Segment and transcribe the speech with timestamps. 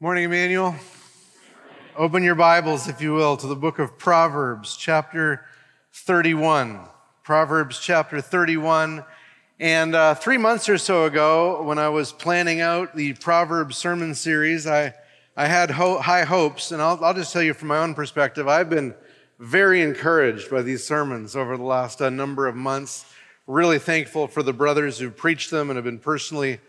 [0.00, 0.76] Morning, Emmanuel.
[1.96, 5.44] Open your Bibles, if you will, to the book of Proverbs, chapter
[5.92, 6.78] 31.
[7.24, 9.04] Proverbs, chapter 31.
[9.58, 14.14] And uh, three months or so ago, when I was planning out the Proverbs sermon
[14.14, 14.94] series, I,
[15.36, 16.70] I had ho- high hopes.
[16.70, 18.94] And I'll, I'll just tell you from my own perspective, I've been
[19.40, 23.04] very encouraged by these sermons over the last uh, number of months.
[23.48, 26.60] Really thankful for the brothers who preached them and have been personally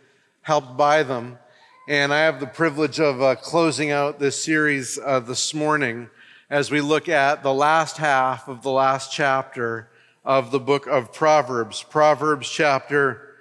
[0.41, 1.37] helped by them.
[1.89, 6.11] And I have the privilege of uh, closing out this series uh, this morning
[6.47, 9.89] as we look at the last half of the last chapter
[10.23, 13.37] of the book of Proverbs, Proverbs chapter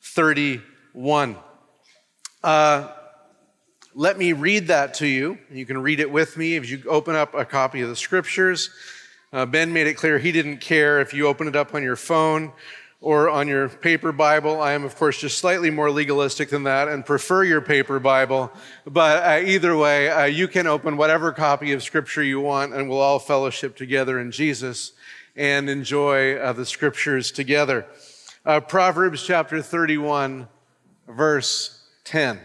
[0.00, 1.38] 31.
[2.44, 2.92] Uh,
[3.96, 5.36] let me read that to you.
[5.50, 8.70] You can read it with me if you open up a copy of the scriptures.
[9.32, 11.96] Uh, ben made it clear he didn't care if you open it up on your
[11.96, 12.52] phone
[13.00, 14.60] or on your paper Bible.
[14.60, 18.52] I am, of course, just slightly more legalistic than that and prefer your paper Bible.
[18.84, 22.88] But uh, either way, uh, you can open whatever copy of Scripture you want, and
[22.88, 24.92] we'll all fellowship together in Jesus
[25.36, 27.86] and enjoy uh, the Scriptures together.
[28.44, 30.48] Uh, Proverbs chapter 31,
[31.06, 32.40] verse 10.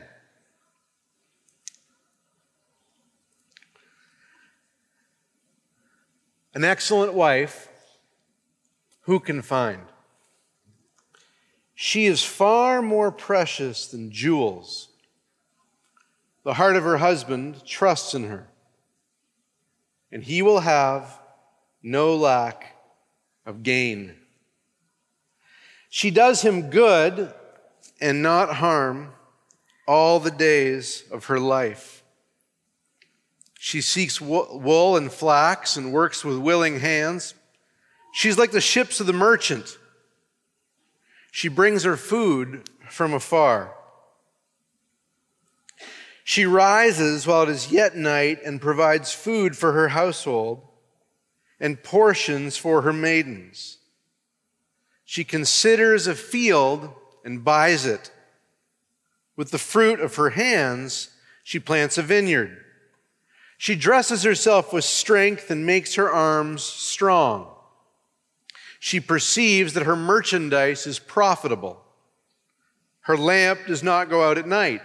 [6.54, 7.68] An excellent wife,
[9.02, 9.82] who can find?
[11.86, 14.88] She is far more precious than jewels.
[16.46, 18.48] The heart of her husband trusts in her,
[20.10, 21.20] and he will have
[21.84, 22.78] no lack
[23.46, 24.16] of gain.
[25.90, 27.34] She does him good
[28.00, 29.12] and not harm
[29.86, 32.02] all the days of her life.
[33.60, 37.34] She seeks wool and flax and works with willing hands.
[38.14, 39.78] She's like the ships of the merchant
[41.36, 43.74] she brings her food from afar.
[46.24, 50.62] She rises while it is yet night and provides food for her household
[51.60, 53.80] and portions for her maidens.
[55.06, 56.92] She considers a field
[57.26, 58.12] and buys it.
[59.36, 61.10] With the fruit of her hands,
[61.44, 62.64] she plants a vineyard.
[63.58, 67.53] She dresses herself with strength and makes her arms strong
[68.84, 71.82] she perceives that her merchandise is profitable.
[73.04, 74.82] Her lamp does not go out at night.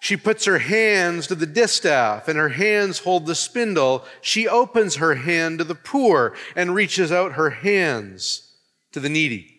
[0.00, 4.06] She puts her hands to the distaff, and her hands hold the spindle.
[4.22, 8.54] She opens her hand to the poor and reaches out her hands
[8.92, 9.54] to the needy.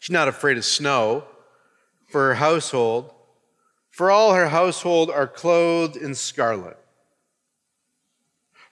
[0.00, 1.22] She's not afraid of snow
[2.08, 3.14] for her household,
[3.92, 6.78] for all her household are clothed in scarlet.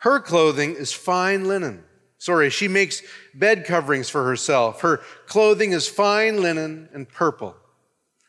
[0.00, 1.84] Her clothing is fine linen
[2.20, 4.82] Sorry, she makes bed coverings for herself.
[4.82, 7.56] Her clothing is fine linen and purple.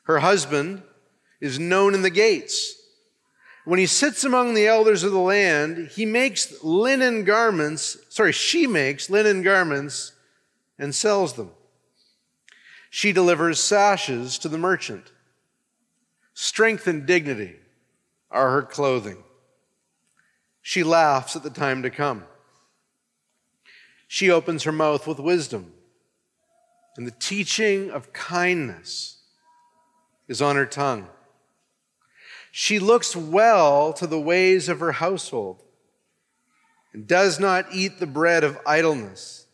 [0.03, 0.83] Her husband
[1.41, 2.73] is known in the gates.
[3.65, 8.65] When he sits among the elders of the land, he makes linen garments, sorry, she
[8.65, 10.13] makes linen garments
[10.79, 11.51] and sells them.
[12.89, 15.11] She delivers sashes to the merchant.
[16.33, 17.57] Strength and dignity
[18.31, 19.21] are her clothing.
[20.61, 22.23] She laughs at the time to come.
[24.13, 25.71] She opens her mouth with wisdom,
[26.97, 29.19] and the teaching of kindness
[30.27, 31.07] is on her tongue.
[32.51, 35.63] She looks well to the ways of her household
[36.91, 39.45] and does not eat the bread of idleness.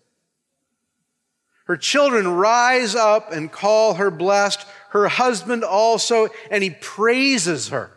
[1.66, 7.92] Her children rise up and call her blessed, her husband also, and he praises her.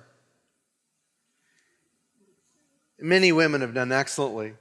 [2.98, 4.56] Many women have done excellently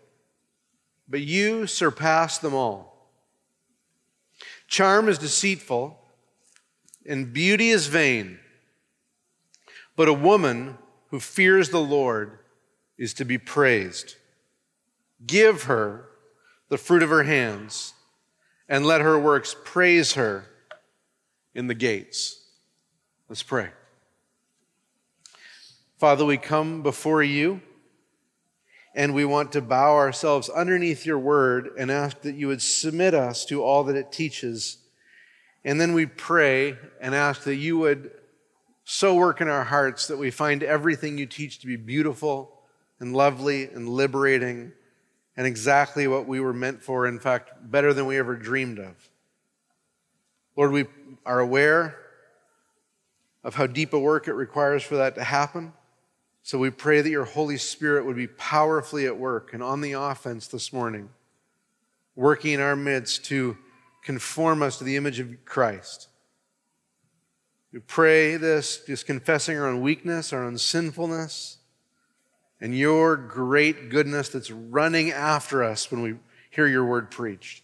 [1.10, 3.10] but you surpass them all.
[4.68, 6.00] Charm is deceitful,
[7.06, 8.40] and beauty is vain.
[9.96, 10.78] But a woman
[11.10, 12.40] who fears the Lord
[12.98, 14.16] is to be praised.
[15.26, 16.06] Give her
[16.70, 17.94] the fruit of her hands,
[18.68, 20.46] and let her works praise her
[21.56, 22.46] in the gates.
[23.28, 23.70] Let's pray.
[25.98, 27.62] Father, we come before you
[29.00, 33.14] and we want to bow ourselves underneath your word and ask that you would submit
[33.14, 34.80] us to all that it teaches.
[35.64, 38.12] And then we pray and ask that you would
[38.84, 42.60] so work in our hearts that we find everything you teach to be beautiful
[43.00, 44.74] and lovely and liberating
[45.38, 49.10] and exactly what we were meant for, in fact, better than we ever dreamed of.
[50.58, 50.88] Lord, we
[51.26, 51.96] are aware
[53.46, 55.72] of how deep a work it requires for that to happen.
[56.44, 59.94] So we pray that your Holy Spirit would be powerfully at work and on the
[59.94, 61.10] offense this morning,
[62.16, 63.58] working in our midst to
[64.04, 66.08] conform us to the image of Christ.
[67.72, 71.58] We pray this just confessing our own weakness, our own sinfulness,
[72.60, 76.16] and your great goodness that's running after us when we
[76.50, 77.64] hear your word preached.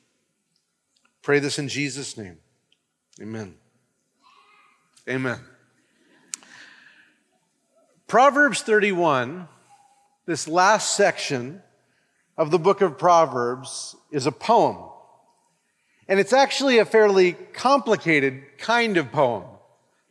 [1.22, 2.38] Pray this in Jesus' name.
[3.20, 3.56] Amen.
[5.10, 5.40] Amen.
[8.08, 9.48] Proverbs 31,
[10.28, 11.64] this last section
[12.38, 14.78] of the book of Proverbs, is a poem.
[16.08, 19.46] And it's actually a fairly complicated kind of poem.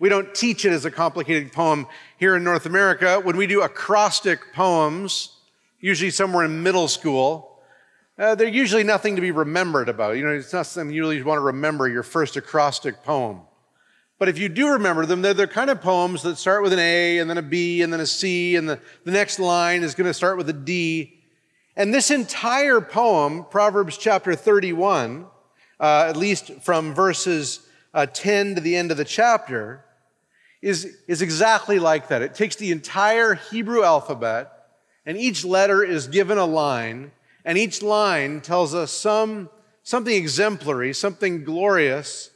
[0.01, 1.87] We don't teach it as a complicated poem
[2.19, 3.21] here in North America.
[3.21, 5.31] When we do acrostic poems,
[5.79, 7.61] usually somewhere in middle school,
[8.19, 10.17] uh, they're usually nothing to be remembered about.
[10.17, 13.43] You know, it's not something you really want to remember your first acrostic poem.
[14.25, 16.79] But if you do remember them, they're the kind of poems that start with an
[16.79, 19.95] A and then a B and then a C, and the, the next line is
[19.95, 21.21] going to start with a D.
[21.77, 25.27] And this entire poem, Proverbs chapter 31,
[25.79, 29.85] uh, at least from verses uh, 10 to the end of the chapter,
[30.63, 32.23] is, is exactly like that.
[32.23, 34.51] It takes the entire Hebrew alphabet,
[35.05, 37.13] and each letter is given a line,
[37.45, 39.51] and each line tells us some,
[39.83, 42.31] something exemplary, something glorious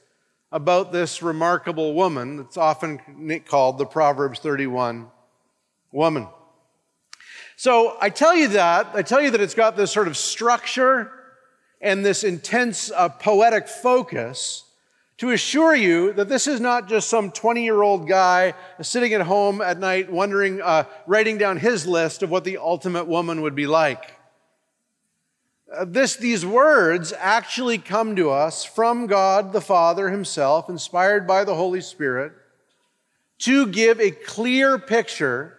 [0.51, 5.09] about this remarkable woman that's often called the Proverbs 31
[5.93, 6.27] woman.
[7.57, 11.11] So I tell you that, I tell you that it's got this sort of structure
[11.81, 14.65] and this intense uh, poetic focus
[15.19, 19.21] to assure you that this is not just some 20 year old guy sitting at
[19.21, 23.55] home at night wondering, uh, writing down his list of what the ultimate woman would
[23.55, 24.18] be like.
[25.75, 31.45] Uh, this, these words actually come to us from God the Father Himself, inspired by
[31.45, 32.33] the Holy Spirit,
[33.41, 35.59] to give a clear picture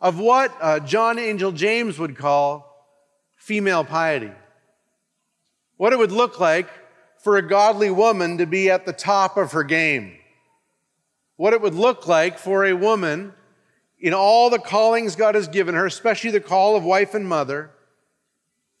[0.00, 2.86] of what uh, John Angell James would call
[3.36, 4.32] female piety.
[5.76, 6.68] What it would look like
[7.18, 10.14] for a godly woman to be at the top of her game.
[11.36, 13.34] What it would look like for a woman
[13.98, 17.72] in all the callings God has given her, especially the call of wife and mother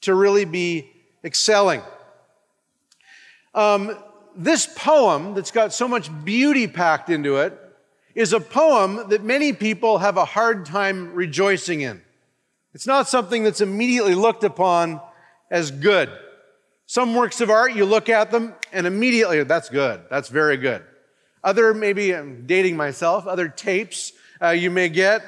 [0.02, 0.90] to really be
[1.24, 1.82] excelling.
[3.54, 3.96] Um,
[4.36, 7.58] this poem that's got so much beauty packed into it
[8.14, 12.02] is a poem that many people have a hard time rejoicing in.
[12.74, 15.00] It's not something that's immediately looked upon
[15.50, 16.10] as good.
[16.86, 20.02] Some works of art, you look at them and immediately, that's good.
[20.10, 20.82] That's very good.
[21.42, 24.12] Other, maybe I'm dating myself, other tapes
[24.42, 25.22] uh, you may get,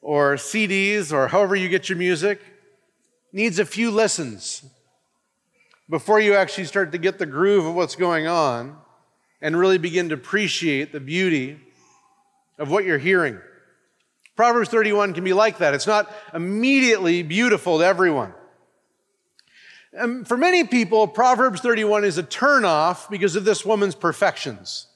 [0.00, 2.40] or CDs, or however you get your music,
[3.34, 4.64] needs a few lessons
[5.90, 8.76] before you actually start to get the groove of what's going on
[9.42, 11.58] and really begin to appreciate the beauty
[12.58, 13.36] of what you're hearing.
[14.36, 15.74] Proverbs 31 can be like that.
[15.74, 18.32] It's not immediately beautiful to everyone.
[19.92, 24.86] And um, for many people, Proverbs 31 is a turnoff because of this woman's perfections.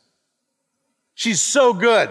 [1.14, 2.11] She's so good.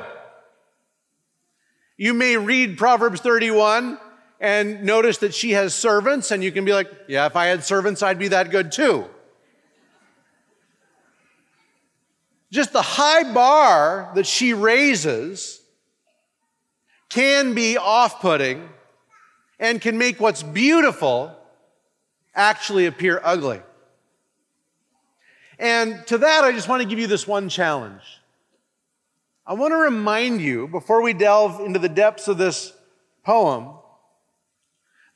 [1.95, 3.97] You may read Proverbs 31
[4.39, 7.63] and notice that she has servants, and you can be like, yeah, if I had
[7.63, 9.05] servants, I'd be that good too.
[12.51, 15.61] Just the high bar that she raises
[17.09, 18.69] can be off putting
[19.59, 21.35] and can make what's beautiful
[22.35, 23.61] actually appear ugly.
[25.59, 28.03] And to that, I just want to give you this one challenge.
[29.45, 32.73] I want to remind you, before we delve into the depths of this
[33.23, 33.69] poem,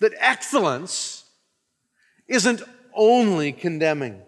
[0.01, 1.23] that excellence
[2.27, 2.61] isn't
[2.93, 4.19] only condemning,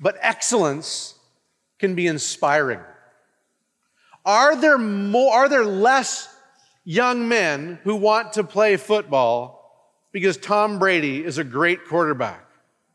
[0.00, 1.14] but excellence
[1.78, 2.80] can be inspiring.
[4.24, 6.32] Are there more, are there less
[6.84, 9.58] young men who want to play football
[10.12, 12.46] because Tom Brady is a great quarterback?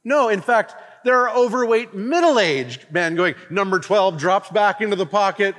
[0.06, 5.06] No, in fact, there are overweight middle-aged men going, number 12 drops back into the
[5.06, 5.54] pocket,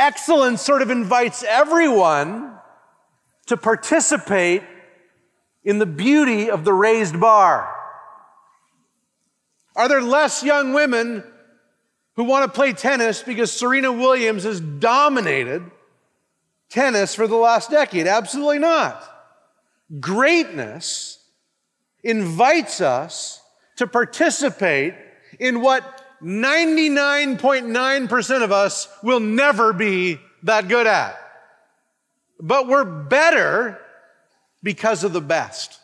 [0.00, 2.58] excellence sort of invites everyone
[3.46, 4.62] to participate
[5.62, 7.76] in the beauty of the raised bar.
[9.76, 11.22] Are there less young women
[12.16, 15.70] who want to play tennis because Serena Williams has dominated
[16.70, 18.06] tennis for the last decade?
[18.06, 19.04] Absolutely not.
[20.00, 21.18] Greatness
[22.02, 23.42] invites us
[23.76, 24.94] to participate
[25.38, 31.18] in what 99.9% of us will never be that good at.
[32.38, 33.80] But we're better
[34.62, 35.78] because of the best.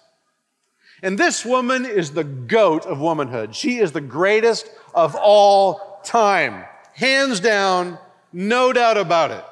[1.03, 3.55] And this woman is the goat of womanhood.
[3.55, 6.65] She is the greatest of all time.
[6.95, 7.99] Hands down,
[8.33, 9.45] no doubt about it.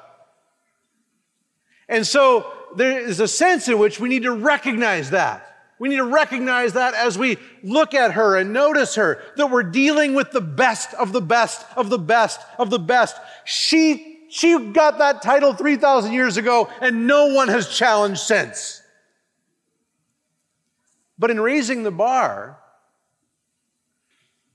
[1.89, 5.54] And so there is a sense in which we need to recognize that.
[5.79, 9.65] We need to recognize that as we look at her and notice her, that we're
[9.65, 13.17] dealing with the best of the best of the best of the best.
[13.45, 18.83] She, she got that title 3,000 years ago and no one has challenged since.
[21.19, 22.59] But in raising the bar,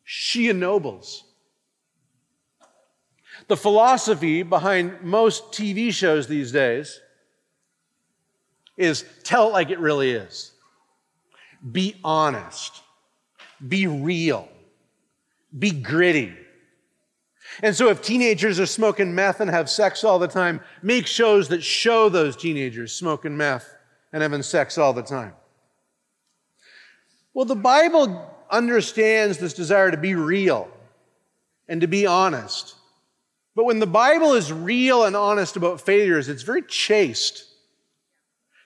[0.03, 1.23] she ennobles.
[3.47, 6.99] The philosophy behind most TV shows these days
[8.77, 10.48] is tell it like it really is.
[11.71, 12.81] Be honest.
[13.65, 14.47] Be real.
[15.57, 16.33] Be gritty.
[17.63, 21.49] And so, if teenagers are smoking meth and have sex all the time, make shows
[21.49, 23.75] that show those teenagers smoking meth
[24.13, 25.33] and having sex all the time.
[27.33, 30.69] Well, the Bible understands this desire to be real
[31.67, 32.75] and to be honest.
[33.55, 37.45] But when the Bible is real and honest about failures, it's very chaste.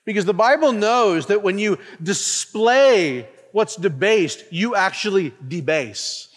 [0.04, 6.28] Because the Bible knows that when you display what's debased, you actually debase.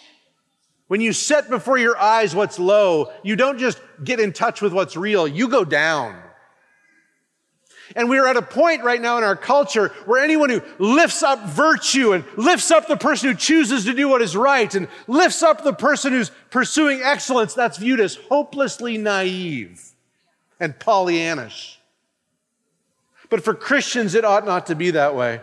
[0.87, 4.71] When you set before your eyes what's low, you don't just get in touch with
[4.71, 6.21] what's real, you go down.
[7.95, 11.23] And we are at a point right now in our culture where anyone who lifts
[11.23, 14.87] up virtue and lifts up the person who chooses to do what is right and
[15.07, 19.93] lifts up the person who's pursuing excellence, that's viewed as hopelessly naive
[20.59, 21.76] and Pollyannish.
[23.29, 25.41] But for Christians, it ought not to be that way.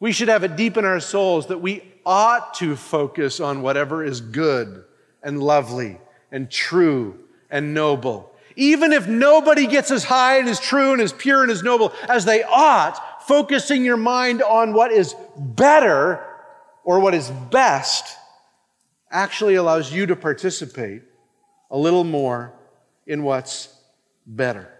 [0.00, 4.04] We should have it deep in our souls that we ought to focus on whatever
[4.04, 4.84] is good
[5.22, 5.98] and lovely
[6.30, 7.18] and true
[7.50, 8.32] and noble.
[8.56, 11.92] Even if nobody gets as high and as true and as pure and as noble
[12.08, 16.24] as they ought, focusing your mind on what is better
[16.84, 18.16] or what is best
[19.10, 21.02] actually allows you to participate
[21.70, 22.54] a little more
[23.06, 23.68] in what's
[24.26, 24.75] better.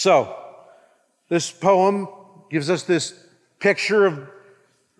[0.00, 0.34] So,
[1.28, 2.08] this poem
[2.50, 3.12] gives us this
[3.58, 4.30] picture of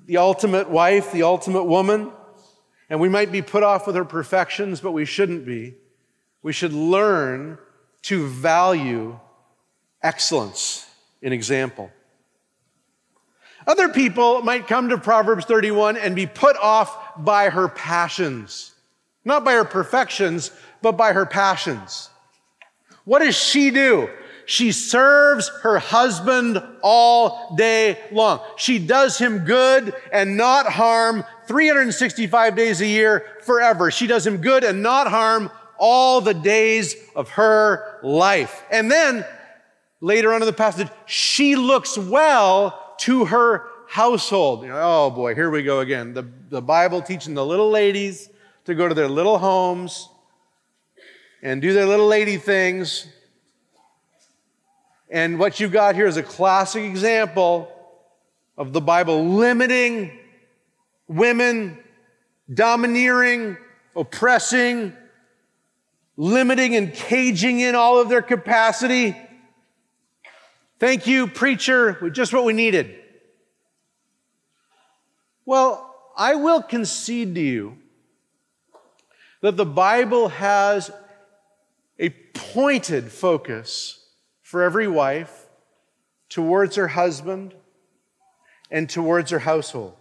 [0.05, 2.13] the ultimate wife, the ultimate woman.
[2.91, 5.75] And we might be put off with her perfections, but we shouldn't be.
[6.43, 7.57] We should learn
[8.03, 9.19] to value
[10.03, 10.87] excellence
[11.23, 11.91] in example.
[13.67, 18.75] Other people might come to Proverbs 31 and be put off by her passions.
[19.25, 20.51] Not by her perfections,
[20.83, 22.11] but by her passions.
[23.07, 24.11] What does she do?
[24.51, 28.41] She serves her husband all day long.
[28.57, 33.93] She does him good and not harm 365 days a year forever.
[33.93, 38.65] She does him good and not harm all the days of her life.
[38.73, 39.25] And then
[40.01, 44.63] later on in the passage, she looks well to her household.
[44.63, 46.13] You know, oh boy, here we go again.
[46.13, 48.29] The, the Bible teaching the little ladies
[48.65, 50.09] to go to their little homes
[51.41, 53.07] and do their little lady things
[55.11, 57.71] and what you've got here is a classic example
[58.57, 60.17] of the Bible limiting
[61.09, 61.77] women,
[62.53, 63.57] domineering,
[63.97, 64.93] oppressing,
[66.17, 69.17] limiting and caging in all of their capacity.
[70.79, 72.95] Thank you, preacher, just what we needed.
[75.45, 77.79] Well, I will concede to you
[79.41, 80.93] that the Bible has
[81.99, 84.00] a pointed focus
[84.51, 85.47] for every wife
[86.29, 87.55] towards her husband
[88.69, 89.95] and towards her household.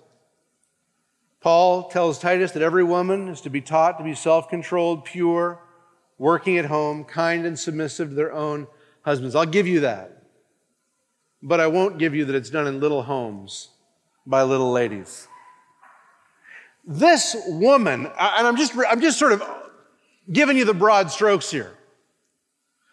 [1.40, 5.60] Paul tells Titus that every woman is to be taught to be self controlled, pure,
[6.18, 8.66] working at home, kind and submissive to their own
[9.04, 9.36] husbands.
[9.36, 10.24] I'll give you that.
[11.44, 13.70] But I won't give you that it's done in little homes
[14.26, 15.28] by little ladies.
[16.84, 19.44] This woman, and I'm just, I'm just sort of
[20.32, 21.76] giving you the broad strokes here.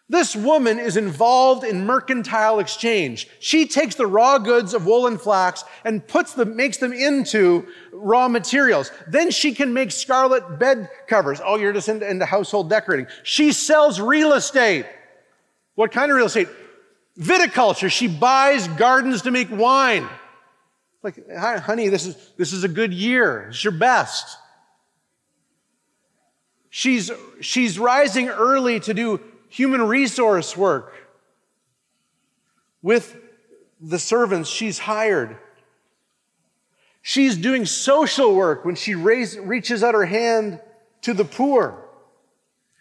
[0.08, 3.28] This woman is involved in mercantile exchange.
[3.40, 7.66] She takes the raw goods of wool and flax and puts them, makes them into
[7.92, 8.92] raw materials.
[9.08, 11.40] Then she can make scarlet bed covers.
[11.44, 13.08] Oh, you're just into, into household decorating.
[13.24, 14.86] She sells real estate.
[15.74, 16.48] What kind of real estate?
[17.18, 17.90] Viticulture.
[17.90, 20.08] She buys gardens to make wine.
[21.02, 23.48] Like, honey, this is, this is a good year.
[23.48, 24.38] It's your best.
[26.70, 27.10] She's,
[27.40, 30.94] she's rising early to do human resource work
[32.82, 33.16] with
[33.80, 35.36] the servants she's hired.
[37.02, 40.60] She's doing social work when she raise, reaches out her hand
[41.02, 41.84] to the poor.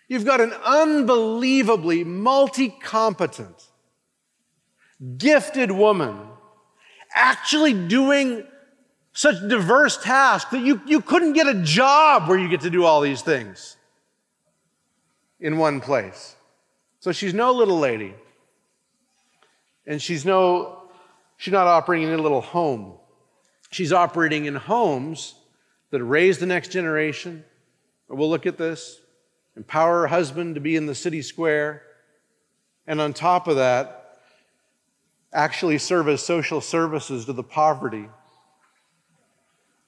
[0.07, 3.69] You've got an unbelievably multi competent,
[5.17, 6.19] gifted woman
[7.15, 8.43] actually doing
[9.13, 12.84] such diverse tasks that you, you couldn't get a job where you get to do
[12.84, 13.77] all these things
[15.39, 16.35] in one place.
[17.05, 18.15] So she's no little lady.
[19.85, 20.89] And she's no
[21.38, 22.93] she's not operating in a little home.
[23.69, 25.35] She's operating in homes
[25.91, 27.43] that raise the next generation.
[28.09, 29.00] We'll look at this.
[29.55, 31.83] Empower her husband to be in the city square.
[32.88, 34.17] And on top of that,
[35.31, 38.09] actually serve as social services to the poverty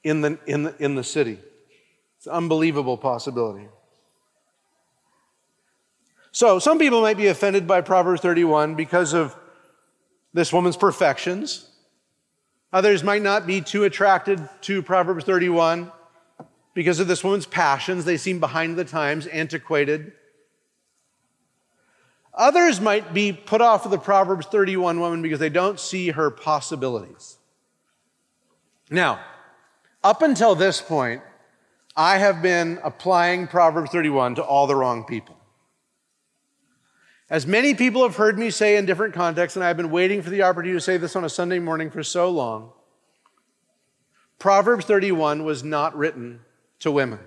[0.04, 1.40] in the, in the, in the city.
[2.18, 3.70] It's an unbelievable possibility.
[6.38, 9.36] So, some people might be offended by Proverbs 31 because of
[10.36, 11.68] this woman's perfections.
[12.72, 15.92] Others might not be too attracted to Proverbs 31
[16.76, 18.06] because of this woman's passions.
[18.06, 20.12] They seem behind the times, antiquated.
[22.36, 26.30] Others might be put off of the Proverbs 31 woman because they don't see her
[26.30, 27.38] possibilities.
[28.92, 29.22] Now,
[30.04, 31.24] up until this point,
[31.96, 35.37] I have been applying Proverbs 31 to all the wrong people.
[37.30, 40.30] As many people have heard me say in different contexts, and I've been waiting for
[40.30, 42.72] the opportunity to say this on a Sunday morning for so long,
[44.40, 46.40] Proverbs 31 was not written
[46.80, 47.20] to women.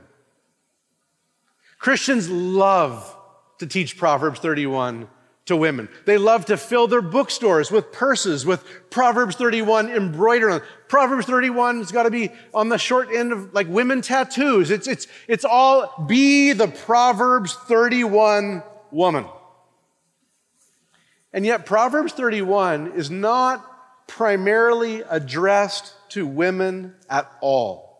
[1.78, 3.16] Christians love
[3.58, 5.08] to teach Proverbs 31
[5.46, 5.88] to women.
[6.06, 10.62] They love to fill their bookstores with purses with Proverbs 31 embroidered on.
[10.88, 14.70] Proverbs 31 has got to be on the short end of like women tattoos.
[14.70, 19.24] It's, it's, it's all be the Proverbs 31 woman.
[21.32, 23.64] And yet, Proverbs 31 is not
[24.08, 27.90] primarily addressed to women at all.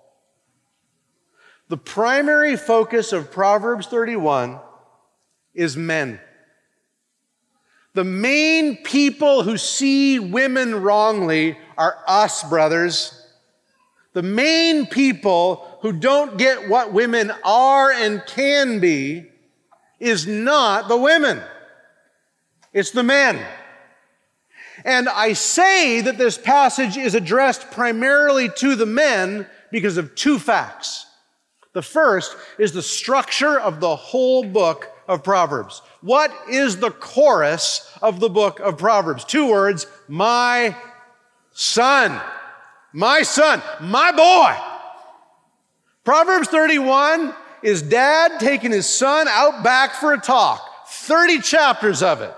[1.69, 4.59] The primary focus of Proverbs 31
[5.55, 6.19] is men.
[7.95, 13.17] The main people who see women wrongly are us, brothers.
[14.13, 19.27] The main people who don't get what women are and can be
[20.01, 21.41] is not the women.
[22.73, 23.45] It's the men.
[24.85, 30.39] And I say that this passage is addressed primarily to the men because of two
[30.39, 31.07] facts.
[31.73, 35.83] The first is the structure of the whole book of Proverbs.
[36.01, 39.25] What is the chorus of the book of Proverbs?
[39.25, 40.75] Two words, my
[41.53, 42.21] son.
[42.93, 44.57] My son, my boy.
[46.05, 50.89] Proverbs 31 is dad taking his son out back for a talk.
[50.89, 52.35] 30 chapters of it.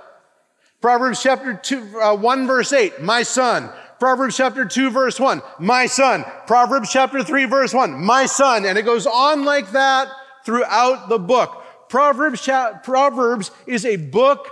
[0.82, 3.70] Proverbs chapter 2, uh, 1 verse 8, my son.
[4.00, 6.24] Proverbs chapter 2 verse 1, my son.
[6.48, 8.66] Proverbs chapter 3 verse 1, my son.
[8.66, 10.08] And it goes on like that
[10.44, 11.62] throughout the book.
[11.88, 12.48] Proverbs,
[12.82, 14.48] Proverbs is a book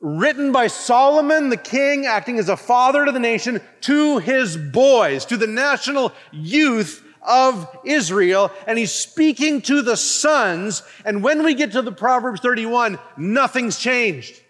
[0.00, 5.24] written by Solomon, the king, acting as a father to the nation, to his boys,
[5.24, 8.50] to the national youth of Israel.
[8.66, 10.82] And he's speaking to the sons.
[11.06, 14.41] And when we get to the Proverbs 31, nothing's changed.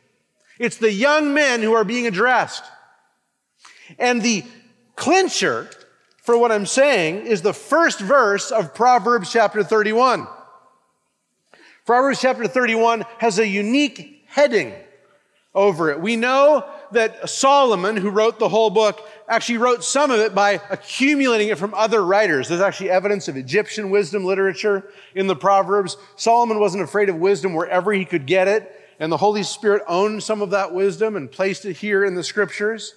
[0.62, 2.62] It's the young men who are being addressed.
[3.98, 4.44] And the
[4.94, 5.68] clincher
[6.18, 10.28] for what I'm saying is the first verse of Proverbs chapter 31.
[11.84, 14.72] Proverbs chapter 31 has a unique heading
[15.52, 16.00] over it.
[16.00, 20.60] We know that Solomon, who wrote the whole book, actually wrote some of it by
[20.70, 22.46] accumulating it from other writers.
[22.46, 25.96] There's actually evidence of Egyptian wisdom literature in the Proverbs.
[26.14, 28.78] Solomon wasn't afraid of wisdom wherever he could get it.
[28.98, 32.22] And the Holy Spirit owned some of that wisdom and placed it here in the
[32.22, 32.94] scriptures.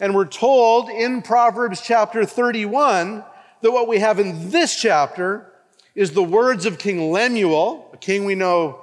[0.00, 3.24] And we're told in Proverbs chapter 31
[3.62, 5.52] that what we have in this chapter
[5.94, 8.80] is the words of King Lemuel, a king we know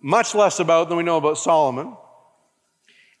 [0.00, 1.96] much less about than we know about Solomon.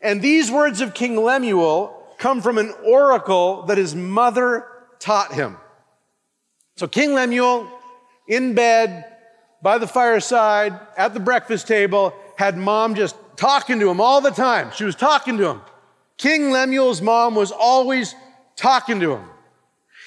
[0.00, 4.66] And these words of King Lemuel come from an oracle that his mother
[4.98, 5.56] taught him.
[6.76, 7.68] So King Lemuel,
[8.28, 9.15] in bed,
[9.62, 14.30] by the fireside, at the breakfast table, had mom just talking to him all the
[14.30, 14.70] time.
[14.74, 15.60] She was talking to him.
[16.18, 18.14] King Lemuel's mom was always
[18.56, 19.24] talking to him.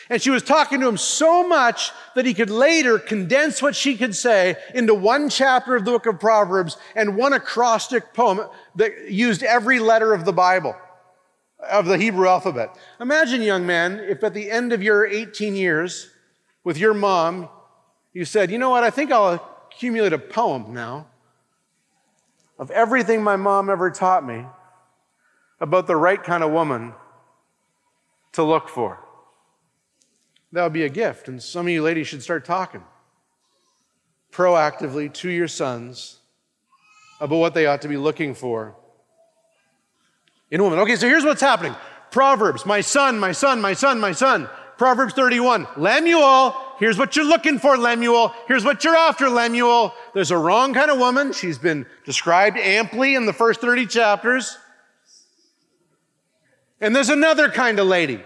[0.09, 3.95] And she was talking to him so much that he could later condense what she
[3.95, 8.41] could say into one chapter of the book of Proverbs and one acrostic poem
[8.75, 10.75] that used every letter of the Bible,
[11.69, 12.75] of the Hebrew alphabet.
[12.99, 16.09] Imagine, young man, if at the end of your 18 years
[16.63, 17.47] with your mom,
[18.13, 21.07] you said, you know what, I think I'll accumulate a poem now
[22.57, 24.45] of everything my mom ever taught me
[25.61, 26.93] about the right kind of woman
[28.33, 28.99] to look for.
[30.51, 31.27] That would be a gift.
[31.27, 32.83] And some of you ladies should start talking
[34.31, 36.19] proactively to your sons
[37.19, 38.75] about what they ought to be looking for
[40.51, 40.79] in a woman.
[40.79, 41.75] Okay, so here's what's happening
[42.11, 44.49] Proverbs, my son, my son, my son, my son.
[44.77, 48.33] Proverbs 31, Lemuel, here's what you're looking for, Lemuel.
[48.47, 49.93] Here's what you're after, Lemuel.
[50.13, 51.33] There's a wrong kind of woman.
[51.33, 54.57] She's been described amply in the first 30 chapters.
[56.81, 58.21] And there's another kind of lady.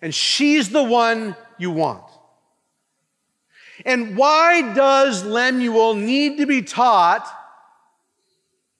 [0.00, 2.04] And she's the one you want.
[3.84, 7.26] And why does Lemuel need to be taught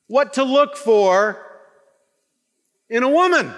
[0.06, 1.44] what to look for
[2.88, 3.52] in a woman?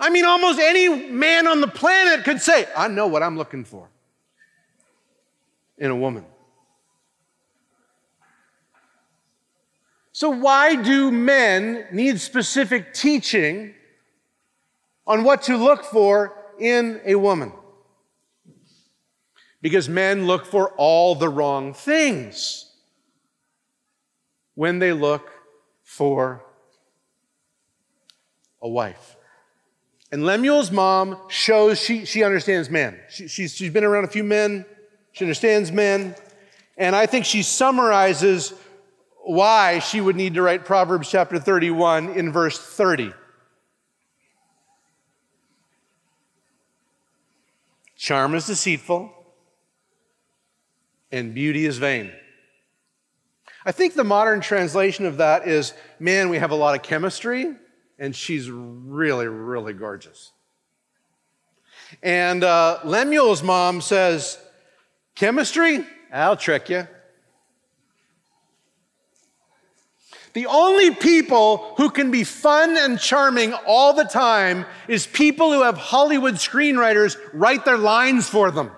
[0.00, 3.64] I mean, almost any man on the planet could say, I know what I'm looking
[3.64, 3.86] for
[5.76, 6.24] in a woman.
[10.12, 13.74] So, why do men need specific teaching
[15.06, 17.52] on what to look for in a woman?
[19.60, 22.72] Because men look for all the wrong things
[24.54, 25.30] when they look
[25.82, 26.42] for
[28.62, 29.16] a wife.
[30.12, 32.98] And Lemuel's mom shows she, she understands men.
[33.08, 34.66] She, she's, she's been around a few men,
[35.12, 36.14] she understands men.
[36.76, 38.54] And I think she summarizes
[39.22, 43.12] why she would need to write Proverbs chapter 31 in verse 30.
[47.96, 49.12] Charm is deceitful,
[51.12, 52.10] and beauty is vain.
[53.66, 57.54] I think the modern translation of that is man, we have a lot of chemistry,
[58.00, 60.32] and she's really, really gorgeous.
[62.02, 64.38] And uh, Lemuel's mom says,
[65.14, 65.84] Chemistry?
[66.10, 66.88] I'll trick you.
[70.32, 75.62] The only people who can be fun and charming all the time is people who
[75.62, 78.70] have Hollywood screenwriters write their lines for them.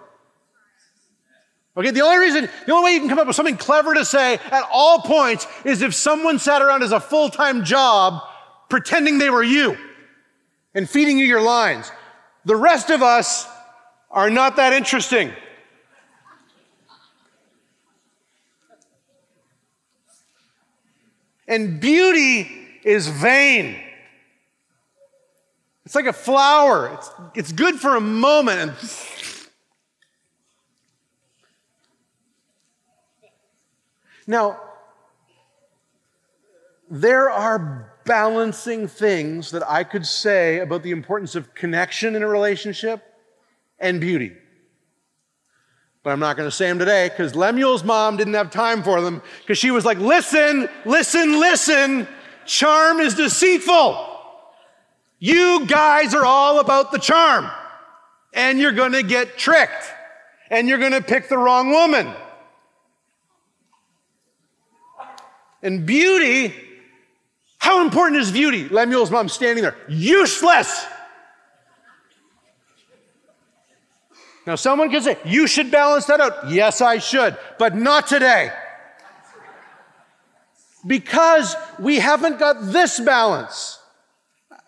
[1.77, 4.05] Okay, the only reason, the only way you can come up with something clever to
[4.05, 8.23] say at all points is if someone sat around as a full time job
[8.73, 9.77] pretending they were you
[10.75, 11.93] and feeding you your lines.
[12.47, 13.47] The rest of us
[14.11, 15.31] are not that interesting.
[21.47, 22.51] And beauty
[22.83, 23.79] is vain.
[25.85, 26.95] It's like a flower.
[26.95, 28.73] It's, it's good for a moment and
[34.27, 34.61] Now,
[36.93, 42.29] there are balancing things that I could say about the importance of connection in a
[42.29, 43.03] relationship
[43.79, 44.33] and beauty.
[46.03, 49.01] But I'm not going to say them today because Lemuel's mom didn't have time for
[49.01, 52.07] them because she was like, listen, listen, listen.
[52.45, 54.09] Charm is deceitful.
[55.19, 57.51] You guys are all about the charm
[58.35, 59.87] and you're going to get tricked
[60.51, 62.13] and you're going to pick the wrong woman.
[65.63, 66.53] And beauty,
[67.63, 68.69] how important is beauty?
[68.69, 70.85] Lemuel's mom standing there, useless.
[74.45, 76.51] Now, someone could say, You should balance that out.
[76.51, 78.51] Yes, I should, but not today.
[80.85, 83.79] Because we haven't got this balance.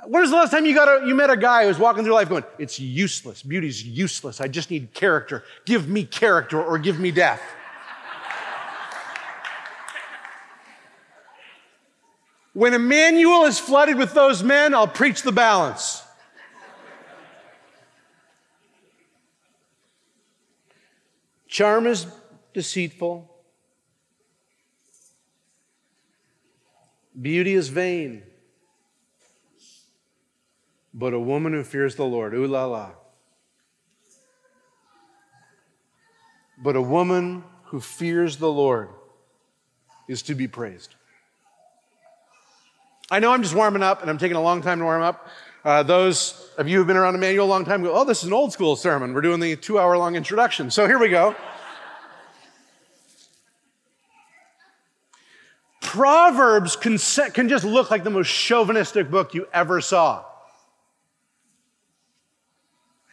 [0.06, 2.04] When was the last time you, got a, you met a guy who was walking
[2.04, 3.42] through life going, It's useless.
[3.42, 4.40] Beauty's useless.
[4.40, 5.42] I just need character.
[5.66, 7.42] Give me character or give me death.
[12.54, 16.02] When Emmanuel is flooded with those men, I'll preach the balance.
[21.48, 22.06] Charm is
[22.52, 23.30] deceitful.
[27.20, 28.22] Beauty is vain.
[30.92, 32.92] But a woman who fears the Lord, ooh la la.
[36.62, 38.90] But a woman who fears the Lord
[40.08, 40.94] is to be praised.
[43.14, 45.28] I know I'm just warming up and I'm taking a long time to warm up.
[45.64, 48.24] Uh, those of you who've been around Emmanuel a long time go, oh, this is
[48.24, 49.14] an old school sermon.
[49.14, 50.68] We're doing the two hour long introduction.
[50.68, 51.36] So here we go.
[55.80, 56.98] Proverbs can,
[57.30, 60.24] can just look like the most chauvinistic book you ever saw.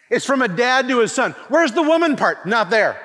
[0.10, 1.34] It's from a dad to his son.
[1.48, 2.48] Where's the woman part?
[2.48, 3.00] Not there.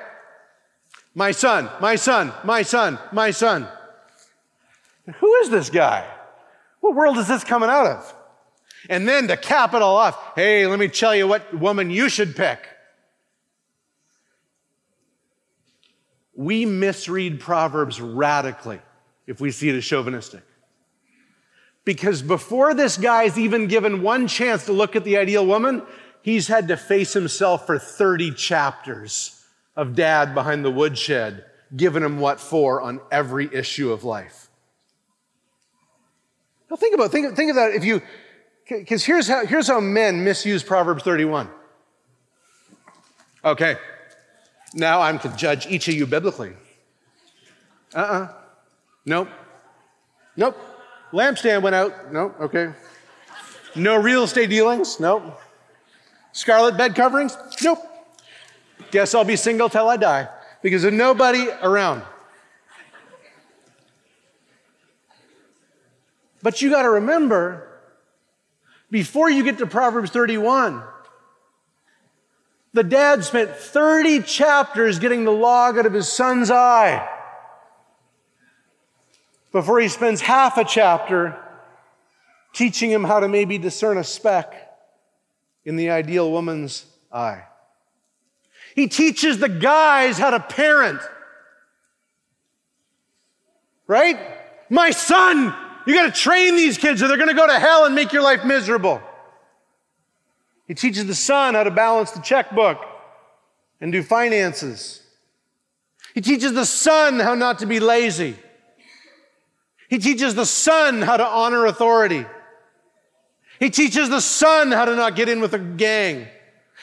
[1.13, 3.67] My son, my son, my son, my son.
[5.17, 6.15] Who is this guy?
[6.79, 8.13] What world is this coming out of?
[8.89, 12.09] And then to cap it all off, hey, let me tell you what woman you
[12.09, 12.67] should pick.
[16.35, 18.79] We misread Proverbs radically
[19.25, 20.43] if we see it as chauvinistic.
[21.83, 25.81] Because before this guy's even given one chance to look at the ideal woman,
[26.21, 32.19] he's had to face himself for 30 chapters of dad behind the woodshed, giving him
[32.19, 34.46] what for on every issue of life.
[36.69, 38.01] Now think about think, think of that if you
[38.67, 41.49] because here's how, here's how men misuse Proverbs 31.
[43.45, 43.77] Okay,
[44.73, 46.53] now I'm to judge each of you biblically.
[47.95, 48.19] Uh uh-uh.
[48.19, 48.33] uh.
[49.05, 49.29] Nope.
[50.35, 50.57] Nope.
[51.13, 52.11] Lampstand went out.
[52.11, 52.35] Nope.
[52.41, 52.73] okay.
[53.75, 54.99] No real estate dealings.
[54.99, 55.39] Nope.
[56.33, 57.37] Scarlet bed coverings.
[57.63, 57.79] Nope.
[58.91, 60.27] Guess I'll be single till I die
[60.61, 62.03] because there's nobody around.
[66.47, 67.67] But you got to remember,
[68.89, 70.81] before you get to Proverbs 31,
[72.71, 77.05] the dad spent 30 chapters getting the log out of his son's eye
[79.51, 81.37] before he spends half a chapter
[82.53, 84.55] teaching him how to maybe discern a speck
[85.65, 87.43] in the ideal woman's eye.
[88.73, 91.01] He teaches the guys how to parent.
[93.85, 94.17] Right?
[94.69, 95.53] My son,
[95.87, 98.11] you got to train these kids or they're going to go to hell and make
[98.11, 99.01] your life miserable.
[100.67, 102.77] He teaches the son how to balance the checkbook
[103.79, 105.01] and do finances.
[106.13, 108.35] He teaches the son how not to be lazy.
[109.89, 112.25] He teaches the son how to honor authority.
[113.59, 116.27] He teaches the son how to not get in with a gang.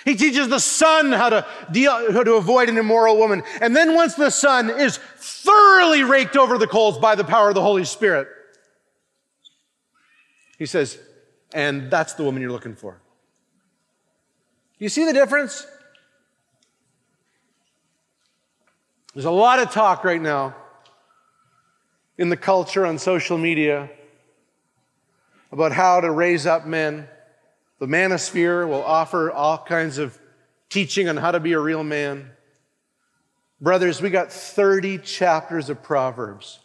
[0.04, 3.42] He teaches the son how to deal, how to avoid an immoral woman.
[3.60, 7.54] And then once the son is thoroughly raked over the coals by the power of
[7.54, 8.28] the Holy Spirit,
[10.64, 10.98] he says,
[11.52, 12.98] and that's the woman you're looking for.
[14.78, 15.66] You see the difference?
[19.12, 20.56] There's a lot of talk right now
[22.16, 23.90] in the culture on social media
[25.52, 27.06] about how to raise up men.
[27.78, 30.18] The manosphere will offer all kinds of
[30.70, 32.30] teaching on how to be a real man.
[33.60, 36.60] Brothers, we got 30 chapters of Proverbs.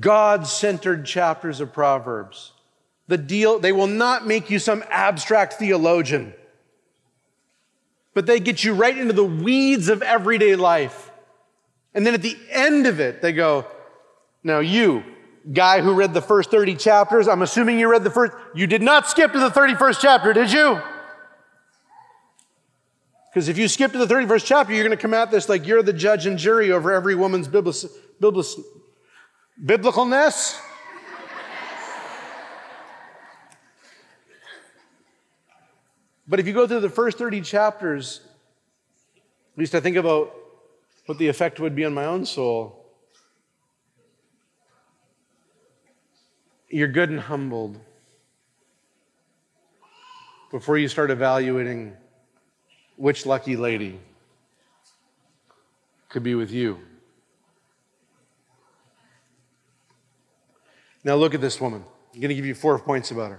[0.00, 2.52] God centered chapters of Proverbs.
[3.08, 6.34] The deal, they will not make you some abstract theologian,
[8.14, 11.12] but they get you right into the weeds of everyday life.
[11.94, 13.64] And then at the end of it, they go,
[14.42, 15.04] Now, you,
[15.52, 18.82] guy who read the first 30 chapters, I'm assuming you read the first, you did
[18.82, 20.80] not skip to the 31st chapter, did you?
[23.28, 25.66] Because if you skip to the 31st chapter, you're going to come at this like
[25.66, 27.88] you're the judge and jury over every woman's biblical,
[29.62, 30.60] biblicalness.
[36.28, 38.20] But if you go through the first 30 chapters,
[39.16, 40.34] at least I think about
[41.06, 42.84] what the effect would be on my own soul.
[46.68, 47.78] You're good and humbled
[50.50, 51.96] before you start evaluating
[52.96, 54.00] which lucky lady
[56.08, 56.80] could be with you.
[61.06, 61.84] Now, look at this woman.
[62.12, 63.38] I'm going to give you four points about her.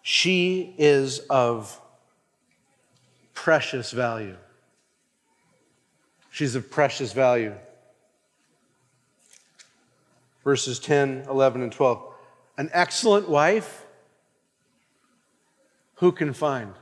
[0.00, 1.78] She is of
[3.34, 4.38] precious value.
[6.30, 7.52] She's of precious value.
[10.44, 12.14] Verses 10, 11, and 12.
[12.56, 13.84] An excellent wife,
[15.96, 16.72] who can find?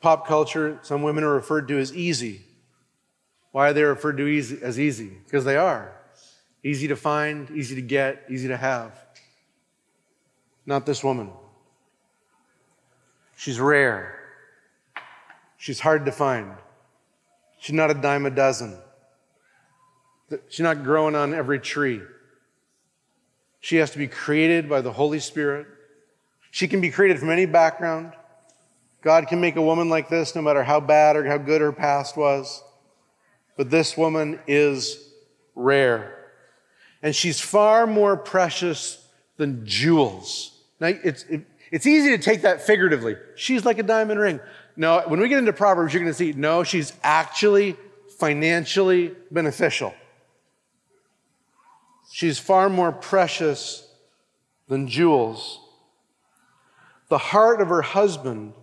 [0.00, 2.44] Pop culture, some women are referred to as easy.
[3.54, 5.10] Why are they referred to easy, as easy?
[5.24, 5.92] Because they are.
[6.64, 8.98] Easy to find, easy to get, easy to have.
[10.66, 11.30] Not this woman.
[13.36, 14.18] She's rare.
[15.56, 16.50] She's hard to find.
[17.60, 18.76] She's not a dime a dozen.
[20.48, 22.02] She's not growing on every tree.
[23.60, 25.68] She has to be created by the Holy Spirit.
[26.50, 28.14] She can be created from any background.
[29.00, 31.72] God can make a woman like this no matter how bad or how good her
[31.72, 32.60] past was.
[33.56, 35.10] But this woman is
[35.54, 36.16] rare.
[37.02, 40.58] And she's far more precious than jewels.
[40.80, 43.16] Now, it's, it, it's easy to take that figuratively.
[43.36, 44.40] She's like a diamond ring.
[44.76, 47.76] No, when we get into Proverbs, you're going to see, no, she's actually
[48.18, 49.94] financially beneficial.
[52.10, 53.88] She's far more precious
[54.68, 55.60] than jewels.
[57.08, 58.54] The heart of her husband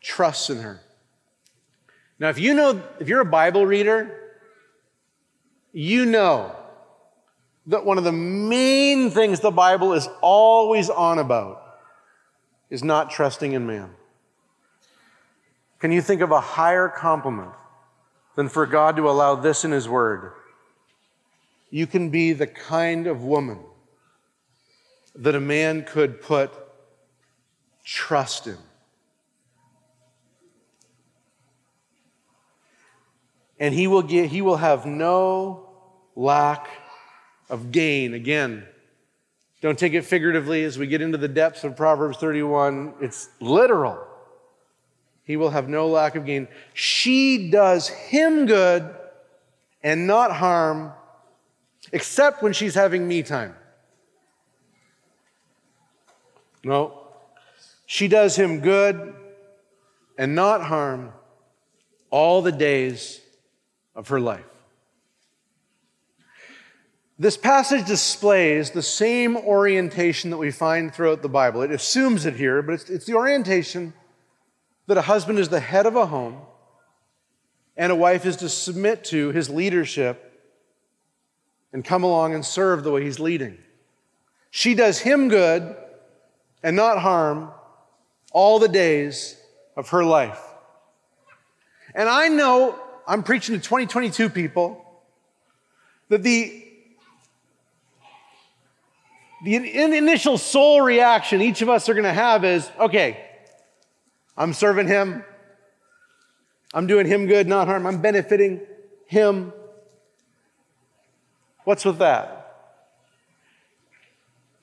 [0.00, 0.80] trusts in her.
[2.20, 4.14] Now, if you know, if you're a Bible reader,
[5.72, 6.54] you know
[7.66, 11.62] that one of the main things the Bible is always on about
[12.68, 13.90] is not trusting in man.
[15.78, 17.52] Can you think of a higher compliment
[18.36, 20.32] than for God to allow this in His Word?
[21.70, 23.60] You can be the kind of woman
[25.14, 26.52] that a man could put
[27.82, 28.58] trust in.
[33.60, 35.68] And he will, get, he will have no
[36.16, 36.66] lack
[37.50, 38.14] of gain.
[38.14, 38.64] Again,
[39.60, 42.94] don't take it figuratively as we get into the depths of Proverbs 31.
[43.02, 44.06] It's literal.
[45.24, 46.48] He will have no lack of gain.
[46.72, 48.94] She does him good
[49.82, 50.92] and not harm,
[51.92, 53.54] except when she's having me time.
[56.64, 57.08] No.
[57.84, 59.14] She does him good
[60.16, 61.12] and not harm
[62.10, 63.19] all the days
[64.00, 64.46] of her life.
[67.18, 71.60] This passage displays the same orientation that we find throughout the Bible.
[71.60, 73.92] It assumes it here, but it's, it's, the orientation
[74.86, 76.38] that a husband is the head of a home
[77.76, 80.48] and a wife is to submit to his leadership
[81.74, 83.58] and come along and serve the way he's leading.
[84.50, 85.76] She does him good
[86.62, 87.50] and not harm
[88.32, 89.36] all the days
[89.76, 90.40] of her life.
[91.94, 94.86] And I know I'm preaching to 2022 people
[96.10, 96.64] that the
[99.42, 103.26] the initial soul reaction each of us are going to have is okay,
[104.36, 105.24] I'm serving him.
[106.72, 107.84] I'm doing him good, not harm.
[107.84, 108.60] I'm benefiting
[109.06, 109.52] him.
[111.64, 112.36] What's with that?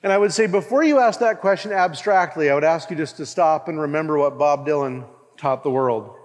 [0.02, 3.18] And I would say, before you ask that question abstractly, I would ask you just
[3.18, 5.04] to stop and remember what Bob Dylan
[5.36, 6.17] taught the world.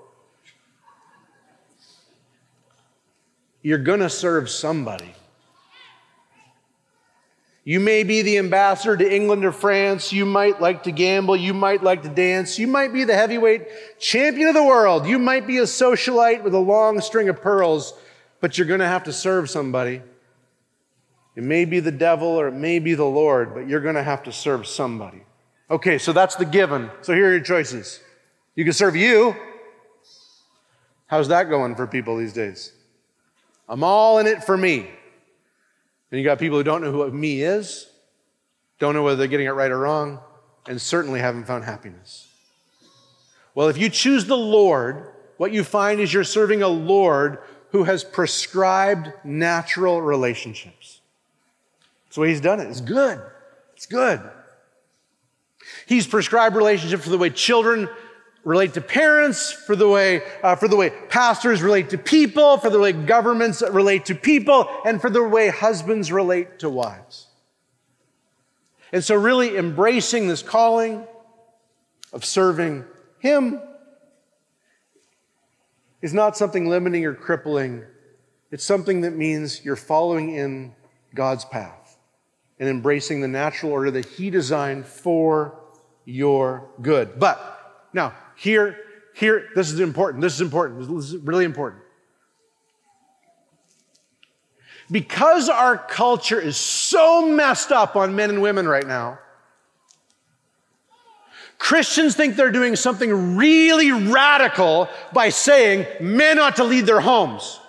[3.64, 5.16] You're going to serve somebody.
[7.66, 10.12] You may be the ambassador to England or France.
[10.12, 11.38] You might like to gamble.
[11.38, 12.60] You might like to dance.
[12.60, 15.08] You might be the heavyweight champion of the world.
[15.08, 17.94] You might be a socialite with a long string of pearls,
[18.42, 20.02] but you're going to have to serve somebody.
[21.38, 24.04] It may be the devil or it may be the Lord, but you're going to
[24.04, 25.24] have to serve somebody.
[25.72, 26.92] Okay, so that's the given.
[27.02, 28.02] So here are your choices.
[28.56, 29.36] You can serve you.
[31.08, 32.74] How's that going for people these days?
[33.68, 34.90] I'm all in it for me.
[36.12, 37.88] And you got people who don't know who me is,
[38.80, 40.20] don't know whether they're getting it right or wrong,
[40.68, 42.28] and certainly haven't found happiness.
[43.56, 47.40] Well, if you choose the Lord, what you find is you're serving a Lord
[47.72, 51.02] who has prescribed natural relationships.
[52.06, 52.68] That's the way he's done it.
[52.68, 53.22] It's good.
[53.76, 54.22] It's good.
[55.88, 57.90] He's prescribed relationships for the way children
[58.44, 62.70] relate to parents, for the way, uh, for the way pastors relate to people, for
[62.70, 67.28] the way governments relate to people, and for the way husbands relate to wives.
[68.92, 71.08] And so, really embracing this calling
[72.12, 72.86] of serving
[73.20, 73.62] Him
[76.02, 77.84] is not something limiting or crippling.
[78.52, 80.76] It's something that means you're following in
[81.16, 81.98] God's path
[82.60, 85.60] and embracing the natural order that He designed for
[86.06, 87.20] your good.
[87.20, 88.76] But now, here,
[89.14, 90.22] here, this is important.
[90.22, 90.82] This is important.
[90.82, 91.82] This is really important.
[94.92, 99.18] Because our culture is so messed up on men and women right now,
[101.58, 107.62] Christians think they're doing something really radical by saying men ought to lead their homes.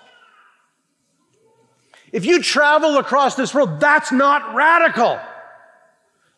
[2.10, 5.20] If you travel across this world, that's not radical.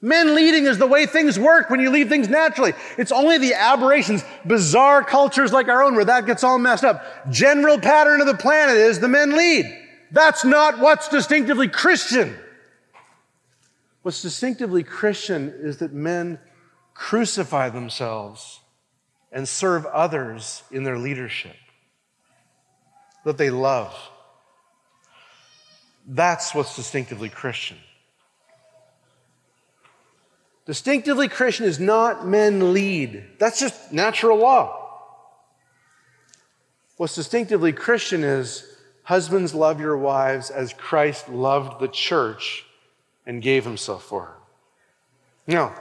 [0.06, 2.74] Men leading is the way things work when you leave things naturally.
[2.96, 7.02] It's only the aberrations, bizarre cultures like our own where that gets all messed up.
[7.28, 9.66] General pattern of the planet is the men lead.
[10.12, 12.36] That's not what's distinctively Christian.
[14.02, 16.38] What's distinctively Christian is that men
[16.94, 18.60] crucify themselves
[19.32, 21.56] and serve others in their leadership,
[23.24, 23.92] that they love
[26.06, 27.78] that's what's distinctively Christian.
[30.66, 33.24] Distinctively Christian is not men lead.
[33.38, 34.82] That's just natural law.
[36.96, 38.66] What's distinctively Christian is
[39.04, 42.64] husbands love your wives as Christ loved the church
[43.24, 44.34] and gave himself for her.
[45.46, 45.74] Now,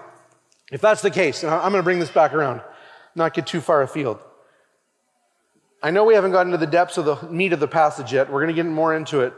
[0.72, 2.62] if that's the case, and I'm going to bring this back around,
[3.16, 4.20] not get too far afield.
[5.82, 8.32] I know we haven't gotten to the depths of the meat of the passage yet.
[8.32, 9.34] We're going to get more into it.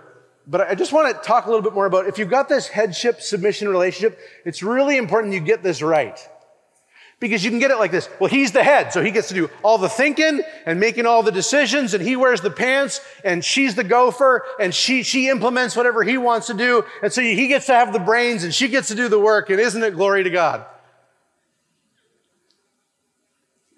[0.49, 2.67] But I just want to talk a little bit more about if you've got this
[2.67, 6.17] headship submission relationship, it's really important you get this right.
[7.19, 8.07] Because you can get it like this.
[8.19, 11.21] Well, he's the head, so he gets to do all the thinking and making all
[11.21, 15.75] the decisions, and he wears the pants, and she's the gopher, and she, she implements
[15.75, 18.67] whatever he wants to do, and so he gets to have the brains, and she
[18.67, 20.65] gets to do the work, and isn't it glory to God?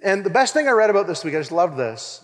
[0.04, 2.24] And the best thing I read about this week, I just loved this,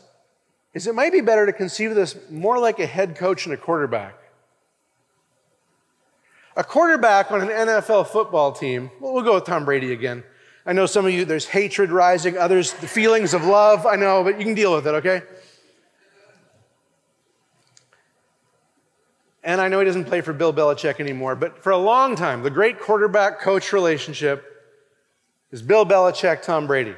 [0.73, 3.57] is it might be better to conceive this more like a head coach and a
[3.57, 4.19] quarterback.
[6.57, 10.23] A quarterback on an NFL football team, well, go with Tom Brady again.
[10.65, 13.85] I know some of you, there's hatred rising, others, the feelings of love.
[13.85, 15.21] I know, but you can deal with it, okay?
[19.43, 22.41] And I know he doesn't play for Bill Belichick anymore, but for a long time,
[22.41, 24.43] the great quarterback coach relationship
[25.51, 26.95] is Bill Belichick, Tom Brady.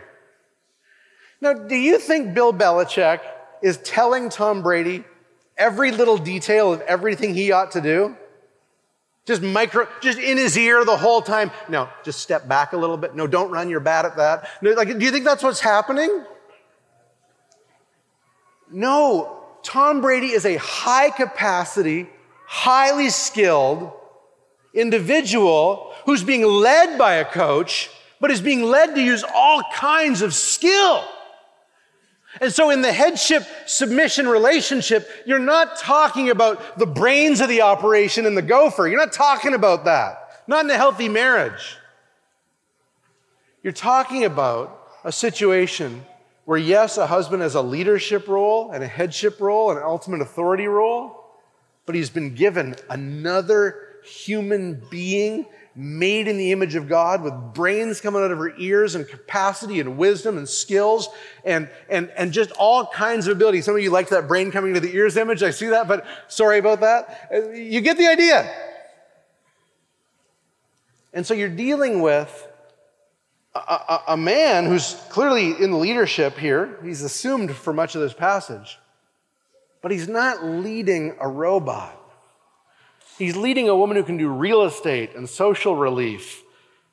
[1.42, 3.20] Now, do you think Bill Belichick
[3.62, 5.04] is telling Tom Brady,
[5.58, 8.16] every little detail of everything he ought to do?
[9.28, 11.52] Just micro, just in his ear the whole time.
[11.68, 13.14] No, just step back a little bit.
[13.14, 13.70] No, don't run.
[13.70, 14.48] You're bad at that.
[14.62, 16.24] No, like, do you think that's what's happening?
[18.72, 22.08] No, Tom Brady is a high capacity,
[22.46, 23.92] highly skilled
[24.74, 27.90] individual who's being led by a coach,
[28.22, 31.04] but is being led to use all kinds of skill.
[32.42, 37.62] And so in the headship submission relationship, you're not talking about the brains of the
[37.62, 38.88] operation and the gopher.
[38.88, 40.44] You're not talking about that.
[40.48, 41.78] Not in a healthy marriage.
[43.64, 46.06] You're talking about a situation
[46.46, 50.22] where, yes, a husband has a leadership role and a headship role and an ultimate
[50.22, 51.26] authority role,
[51.86, 55.46] but he's been given another human being
[55.80, 59.80] made in the image of God with brains coming out of her ears and capacity
[59.80, 61.08] and wisdom and skills
[61.46, 63.62] and, and, and just all kinds of ability.
[63.62, 65.44] Some of you like that brain coming to the ears image.
[65.44, 67.30] I see that, but sorry about that.
[67.56, 68.52] You get the idea.
[71.14, 72.48] And so you're dealing with
[73.54, 76.80] a, a, a man who's clearly in the leadership here.
[76.84, 78.80] He's assumed for much of this passage,
[79.84, 81.97] but he's not leading a robot.
[83.18, 86.44] He's leading a woman who can do real estate and social relief.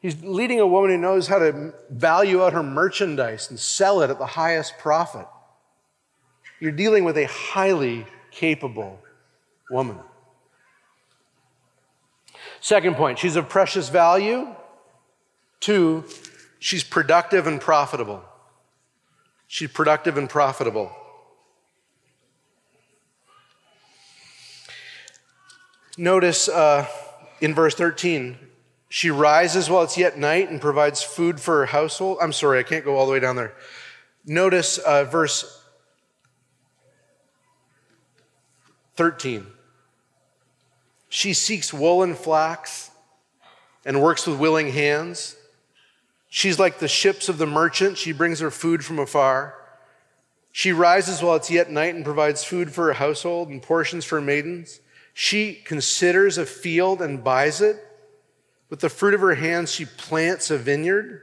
[0.00, 4.10] He's leading a woman who knows how to value out her merchandise and sell it
[4.10, 5.26] at the highest profit.
[6.60, 9.00] You're dealing with a highly capable
[9.70, 9.98] woman.
[12.60, 14.54] Second point, she's of precious value.
[15.60, 16.04] Two,
[16.58, 18.22] she's productive and profitable.
[19.46, 20.90] She's productive and profitable.
[25.96, 26.86] Notice uh,
[27.40, 28.38] in verse 13,
[28.88, 32.18] she rises while it's yet night and provides food for her household.
[32.20, 33.54] I'm sorry, I can't go all the way down there.
[34.24, 35.62] Notice uh, verse
[38.96, 39.46] 13.
[41.08, 42.90] She seeks wool and flax
[43.84, 45.36] and works with willing hands.
[46.28, 47.98] She's like the ships of the merchant.
[47.98, 49.54] She brings her food from afar.
[50.50, 54.20] She rises while it's yet night and provides food for her household and portions for
[54.20, 54.80] maidens.
[55.14, 57.76] She considers a field and buys it.
[58.68, 61.22] With the fruit of her hands, she plants a vineyard.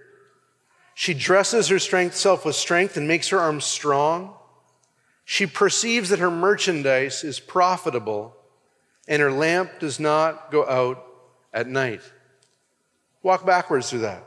[0.96, 4.34] She dresses her strength self with strength and makes her arms strong.
[5.26, 8.36] She perceives that her merchandise is profitable
[9.08, 11.06] and her lamp does not go out
[11.54, 12.02] at night.
[13.24, 14.26] Walk backwards through that.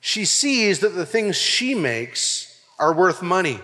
[0.00, 3.60] She sees that the things she makes are worth money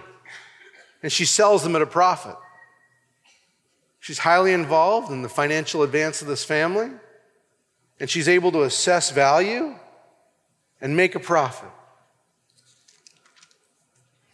[1.02, 2.36] and she sells them at a profit.
[4.08, 6.88] She's highly involved in the financial advance of this family,
[8.00, 9.74] and she's able to assess value
[10.80, 11.68] and make a profit.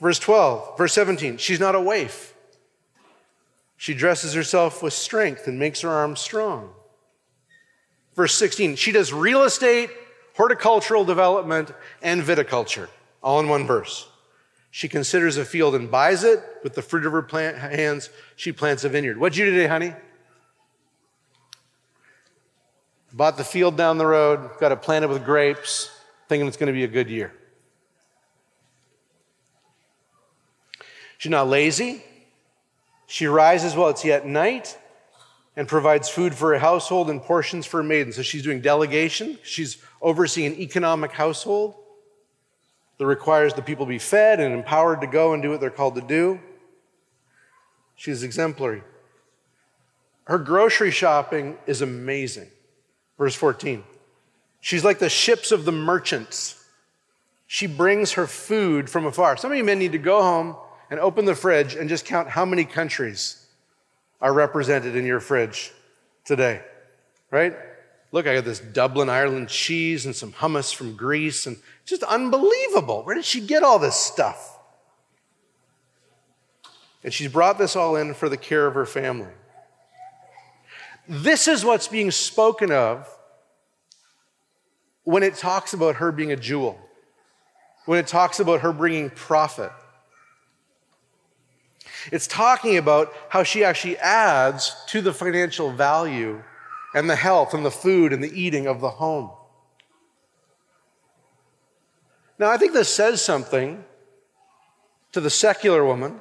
[0.00, 2.34] Verse 12, verse 17, she's not a waif.
[3.76, 6.70] She dresses herself with strength and makes her arms strong.
[8.14, 9.90] Verse 16, she does real estate,
[10.36, 12.86] horticultural development, and viticulture,
[13.24, 14.08] all in one verse.
[14.74, 16.42] She considers a field and buys it.
[16.64, 19.18] With the fruit of her plant hands, she plants a vineyard.
[19.18, 19.94] What'd you do today, honey?
[23.12, 25.96] Bought the field down the road, got it planted with grapes,
[26.28, 27.32] thinking it's going to be a good year.
[31.18, 32.02] She's not lazy.
[33.06, 34.76] She rises while it's yet night
[35.54, 38.16] and provides food for her household and portions for her maidens.
[38.16, 39.38] So she's doing delegation.
[39.44, 41.76] She's overseeing an economic household
[42.98, 45.96] that requires the people be fed and empowered to go and do what they're called
[45.96, 46.40] to do.
[47.96, 48.82] She's exemplary.
[50.24, 52.48] Her grocery shopping is amazing.
[53.18, 53.84] Verse 14.
[54.60, 56.64] She's like the ships of the merchants.
[57.46, 59.36] She brings her food from afar.
[59.36, 60.56] Some of you men need to go home
[60.90, 63.46] and open the fridge and just count how many countries
[64.20, 65.72] are represented in your fridge
[66.24, 66.62] today,
[67.30, 67.54] right?
[68.14, 73.02] Look, I got this Dublin, Ireland cheese and some hummus from Greece and just unbelievable.
[73.02, 74.56] Where did she get all this stuff?
[77.02, 79.32] And she's brought this all in for the care of her family.
[81.08, 83.12] This is what's being spoken of
[85.02, 86.78] when it talks about her being a jewel,
[87.86, 89.72] when it talks about her bringing profit.
[92.12, 96.44] It's talking about how she actually adds to the financial value
[96.94, 99.30] and the health and the food and the eating of the home.
[102.38, 103.84] Now, I think this says something
[105.12, 106.20] to the secular woman,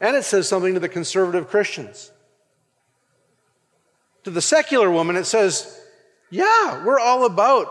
[0.00, 2.10] and it says something to the conservative Christians.
[4.24, 5.80] To the secular woman, it says,
[6.30, 7.70] yeah, we're all about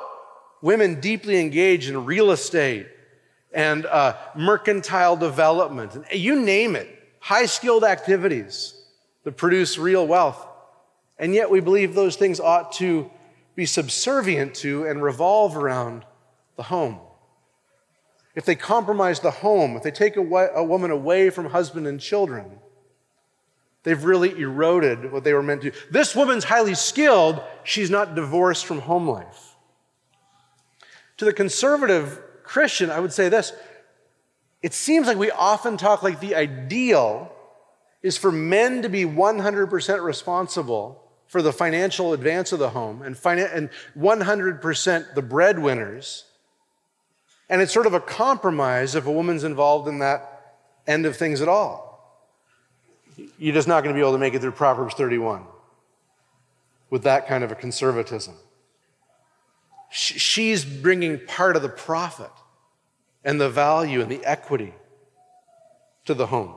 [0.62, 2.88] women deeply engaged in real estate
[3.54, 6.88] and uh, mercantile development, you name it,
[7.20, 8.74] high skilled activities.
[9.24, 10.48] that produce real wealth.
[11.24, 13.10] And yet we believe those things ought to
[13.56, 16.04] be subservient to and revolve around
[16.58, 17.00] the home.
[18.36, 21.98] If they compromise the home, if they take a, a woman away from husband and
[21.98, 22.60] children,
[23.84, 25.72] they've really eroded what they were meant to.
[25.90, 29.56] This woman's highly skilled, she's not divorced from home life.
[31.16, 33.54] To the conservative Christian, I would say this
[34.62, 37.32] it seems like we often talk like the ideal
[38.02, 41.00] is for men to be 100% responsible
[41.34, 46.26] for the financial advance of the home and, and 100% the breadwinners.
[47.50, 51.42] And it's sort of a compromise if a woman's involved in that end of things
[51.42, 52.22] at all.
[53.40, 55.46] You're just not going to be able to make it through Proverbs 31
[56.92, 58.36] with that kind of a conservatism.
[59.90, 62.30] She's bringing part of the profit
[63.24, 64.76] and the value and the equity
[66.06, 66.54] to the home.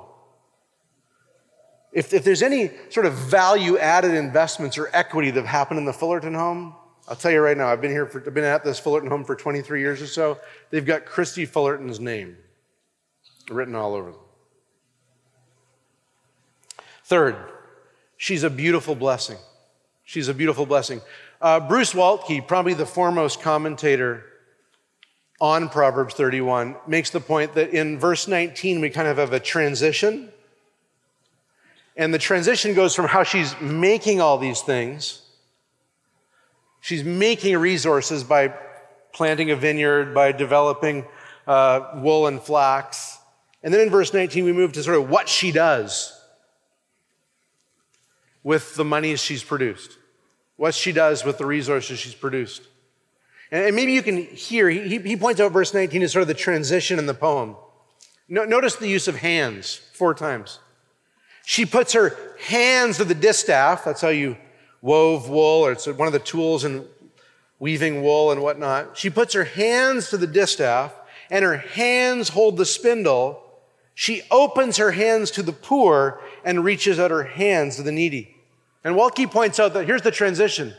[1.96, 5.86] If, if there's any sort of value added investments or equity that have happened in
[5.86, 6.74] the Fullerton home,
[7.08, 9.24] I'll tell you right now, I've been here for, I've been at this Fullerton home
[9.24, 10.38] for 23 years or so.
[10.68, 12.36] They've got Christy Fullerton's name
[13.50, 14.20] written all over them.
[17.04, 17.36] Third,
[18.18, 19.38] she's a beautiful blessing.
[20.04, 21.00] She's a beautiful blessing.
[21.40, 24.22] Uh, Bruce Waltke, probably the foremost commentator
[25.40, 29.40] on Proverbs 31, makes the point that in verse 19 we kind of have a
[29.40, 30.30] transition
[31.96, 35.22] and the transition goes from how she's making all these things.
[36.80, 38.54] She's making resources by
[39.12, 41.06] planting a vineyard, by developing
[41.46, 43.18] uh, wool and flax.
[43.62, 46.12] And then in verse 19, we move to sort of what she does
[48.44, 49.96] with the monies she's produced,
[50.56, 52.62] what she does with the resources she's produced.
[53.50, 56.34] And, maybe you can hear, he, he points out verse 19 is sort of the
[56.34, 57.56] transition in the poem.
[58.28, 60.58] No, notice the use of hands four times.
[61.48, 63.84] She puts her hands to the distaff.
[63.84, 64.36] That's how you
[64.82, 66.84] wove wool, or it's one of the tools in
[67.60, 68.98] weaving wool and whatnot.
[68.98, 70.92] She puts her hands to the distaff,
[71.30, 73.40] and her hands hold the spindle.
[73.94, 78.34] She opens her hands to the poor and reaches out her hands to the needy.
[78.82, 80.74] And Waltke points out that here's the transition.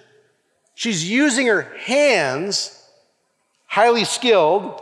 [0.76, 2.86] She's using her hands,
[3.68, 4.82] highly skilled,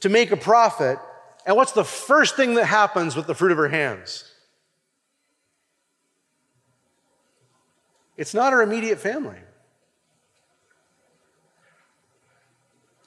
[0.00, 0.98] to make a profit.
[1.46, 4.29] And what's the first thing that happens with the fruit of her hands?
[8.20, 9.38] It's not her immediate family.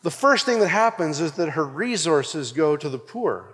[0.01, 3.53] The first thing that happens is that her resources go to the poor,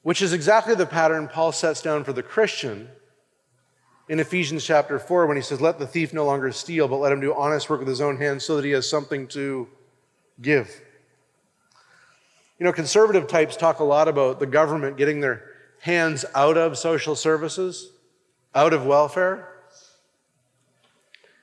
[0.00, 2.88] which is exactly the pattern Paul sets down for the Christian
[4.08, 7.12] in Ephesians chapter 4 when he says, Let the thief no longer steal, but let
[7.12, 9.68] him do honest work with his own hands so that he has something to
[10.40, 10.80] give.
[12.58, 15.44] You know, conservative types talk a lot about the government getting their
[15.80, 17.90] hands out of social services
[18.54, 19.48] out of welfare.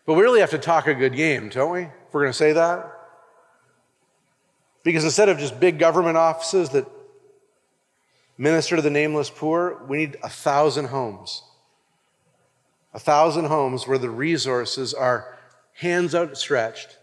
[0.05, 1.81] But we really have to talk a good game, don't we?
[1.81, 2.91] If we're going to say that.
[4.83, 6.87] Because instead of just big government offices that
[8.37, 11.43] minister to the nameless poor, we need a thousand homes.
[12.93, 15.37] A thousand homes where the resources are
[15.73, 16.97] hands outstretched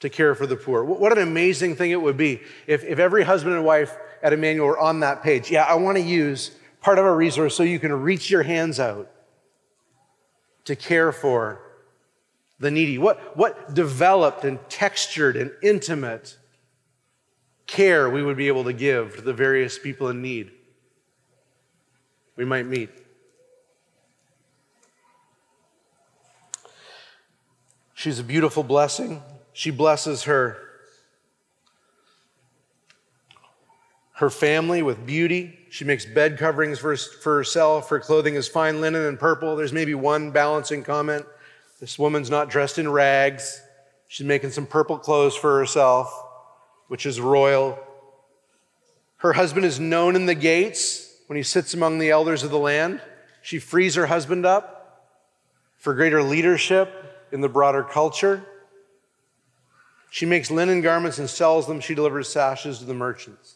[0.00, 0.82] to care for the poor.
[0.82, 4.66] What an amazing thing it would be if, if every husband and wife at Immanuel
[4.66, 5.50] were on that page.
[5.50, 6.50] Yeah, I want to use
[6.80, 9.10] part of a resource so you can reach your hands out
[10.64, 11.60] to care for
[12.58, 12.98] the needy.
[12.98, 16.36] What, what developed and textured and intimate
[17.66, 20.50] care we would be able to give to the various people in need
[22.36, 22.88] we might meet.
[27.92, 29.22] She's a beautiful blessing.
[29.52, 30.56] She blesses her
[34.14, 35.59] her family with beauty.
[35.70, 37.88] She makes bed coverings for, for herself.
[37.90, 39.54] Her clothing is fine linen and purple.
[39.54, 41.24] There's maybe one balancing comment.
[41.78, 43.62] This woman's not dressed in rags.
[44.08, 46.12] She's making some purple clothes for herself,
[46.88, 47.78] which is royal.
[49.18, 52.58] Her husband is known in the gates when he sits among the elders of the
[52.58, 53.00] land.
[53.40, 55.08] She frees her husband up
[55.76, 56.92] for greater leadership
[57.30, 58.44] in the broader culture.
[60.10, 61.78] She makes linen garments and sells them.
[61.78, 63.54] She delivers sashes to the merchants.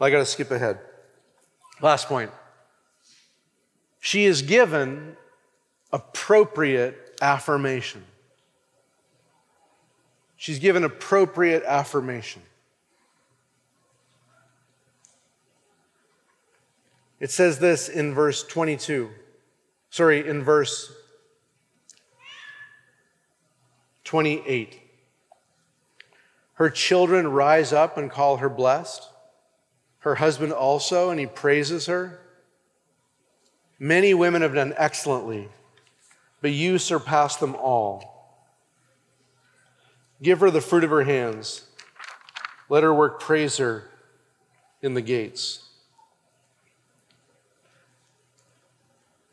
[0.00, 0.78] I got to skip ahead.
[1.82, 2.30] Last point.
[4.00, 5.16] She is given
[5.92, 8.04] appropriate affirmation.
[10.36, 12.40] She's given appropriate affirmation.
[17.18, 19.10] It says this in verse 22.
[19.90, 20.90] Sorry, in verse
[24.04, 24.80] 28.
[26.54, 29.09] Her children rise up and call her blessed.
[30.00, 32.20] Her husband also, and he praises her.
[33.78, 35.48] Many women have done excellently,
[36.40, 38.38] but you surpass them all.
[40.22, 41.64] Give her the fruit of her hands.
[42.68, 43.90] Let her work praise her
[44.82, 45.66] in the gates.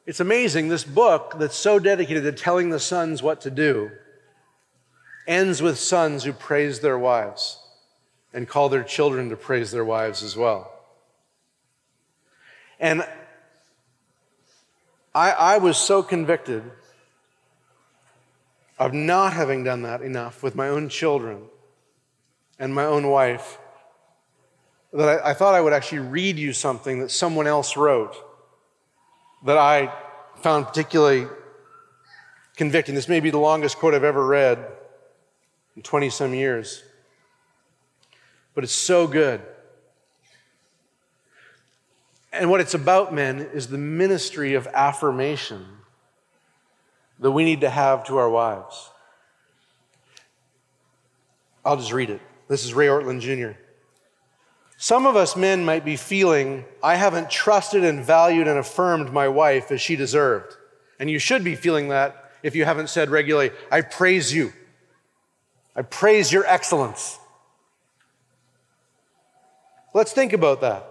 [0.05, 3.91] It's amazing, this book that's so dedicated to telling the sons what to do
[5.27, 7.66] ends with sons who praise their wives
[8.37, 10.71] and call their children to praise their wives as well.
[12.79, 13.03] And
[15.15, 16.61] I, I was so convicted
[18.77, 21.45] of not having done that enough with my own children
[22.59, 23.57] and my own wife
[24.93, 28.15] that I, I, thought I would actually read you something that someone else wrote
[29.45, 29.91] that I
[30.43, 31.25] found particularly
[32.55, 32.93] convicting.
[32.93, 34.63] This may be the longest quote I've ever read
[35.75, 36.83] in 20 some years,
[38.57, 39.39] but it's so good.
[42.33, 45.63] And what it's about, men, is the ministry of affirmation
[47.19, 48.89] that we need to have to our wives.
[51.63, 52.19] I'll just read it.
[52.47, 53.59] This is Ray Ortlund Jr.
[54.75, 59.27] Some of us men might be feeling, I haven't trusted and valued and affirmed my
[59.27, 60.57] wife as she deserved.
[60.99, 64.51] And you should be feeling that if you haven't said regularly, I praise you.
[65.75, 67.19] I praise your excellence.
[69.97, 70.87] Let's think about that.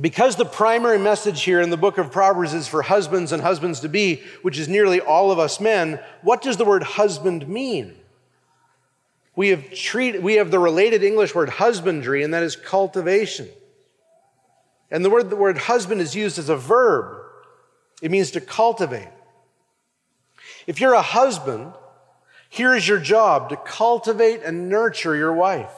[0.00, 3.80] Because the primary message here in the book of Proverbs is for husbands and husbands
[3.80, 7.96] to be, which is nearly all of us men, what does the word husband mean?
[9.34, 13.48] We have, treat, we have the related English word husbandry, and that is cultivation.
[14.92, 17.20] And the word, the word husband is used as a verb,
[18.00, 19.10] it means to cultivate.
[20.68, 21.72] If you're a husband,
[22.48, 25.72] here is your job to cultivate and nurture your wife.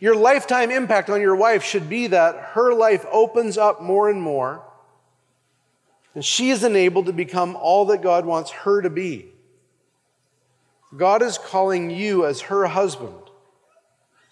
[0.00, 4.20] Your lifetime impact on your wife should be that her life opens up more and
[4.20, 4.62] more,
[6.14, 9.26] and she is enabled to become all that God wants her to be.
[10.96, 13.26] God is calling you as her husband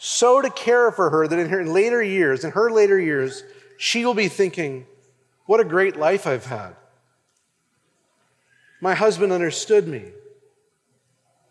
[0.06, 3.42] so to care for her that in her later years, in her later years,
[3.78, 4.86] she will be thinking,
[5.46, 6.76] What a great life I've had.
[8.82, 10.12] My husband understood me,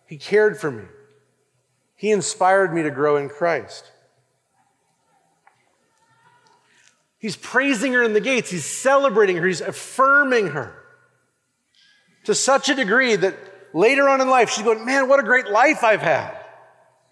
[0.05, 0.84] he cared for me,
[1.95, 3.91] he inspired me to grow in Christ.
[7.24, 8.51] He's praising her in the gates.
[8.51, 9.47] He's celebrating her.
[9.47, 10.76] He's affirming her
[12.26, 13.34] to such a degree that
[13.74, 16.36] later on in life, she's going, Man, what a great life I've had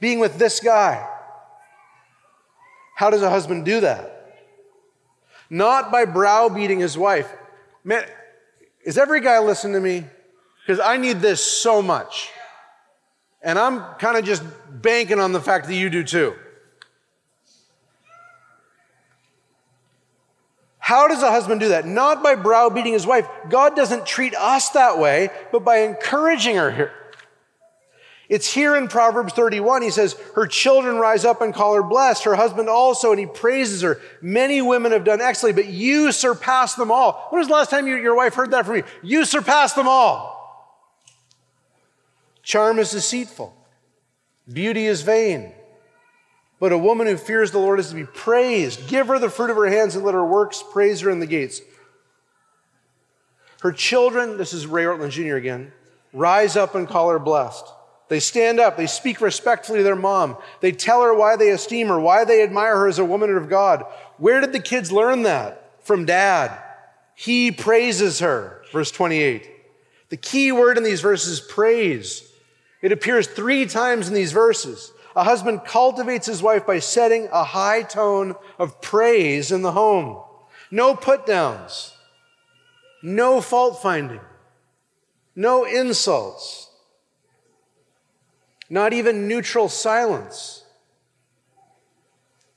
[0.01, 1.07] being with this guy.
[2.97, 4.35] How does a husband do that?
[5.49, 7.33] Not by browbeating his wife.
[7.85, 8.03] Man,
[8.83, 10.03] is every guy listening to me?
[10.67, 12.31] Because I need this so much.
[13.41, 16.35] And I'm kind of just banking on the fact that you do too.
[20.91, 21.87] How does a husband do that?
[21.87, 23.25] Not by browbeating his wife.
[23.47, 26.91] God doesn't treat us that way, but by encouraging her here.
[28.27, 29.83] It's here in Proverbs 31.
[29.83, 33.25] He says, Her children rise up and call her blessed, her husband also, and he
[33.25, 34.01] praises her.
[34.21, 37.25] Many women have done excellently, but you surpass them all.
[37.29, 38.83] When was the last time you, your wife heard that from you?
[39.01, 40.75] You surpass them all.
[42.43, 43.55] Charm is deceitful,
[44.51, 45.53] beauty is vain.
[46.61, 48.87] But a woman who fears the Lord is to be praised.
[48.87, 51.25] Give her the fruit of her hands and let her works praise her in the
[51.25, 51.59] gates.
[53.61, 55.37] Her children, this is Ray Ortlund Jr.
[55.37, 55.71] again,
[56.13, 57.65] rise up and call her blessed.
[58.09, 60.37] They stand up, they speak respectfully to their mom.
[60.59, 63.49] They tell her why they esteem her, why they admire her as a woman of
[63.49, 63.83] God.
[64.17, 65.83] Where did the kids learn that?
[65.83, 66.61] From dad.
[67.15, 68.61] He praises her.
[68.71, 69.49] Verse 28.
[70.09, 72.31] The key word in these verses is praise.
[72.83, 74.91] It appears three times in these verses.
[75.15, 80.23] A husband cultivates his wife by setting a high tone of praise in the home.
[80.69, 81.93] No put downs,
[83.03, 84.21] no fault finding,
[85.35, 86.69] no insults,
[88.69, 90.63] not even neutral silence,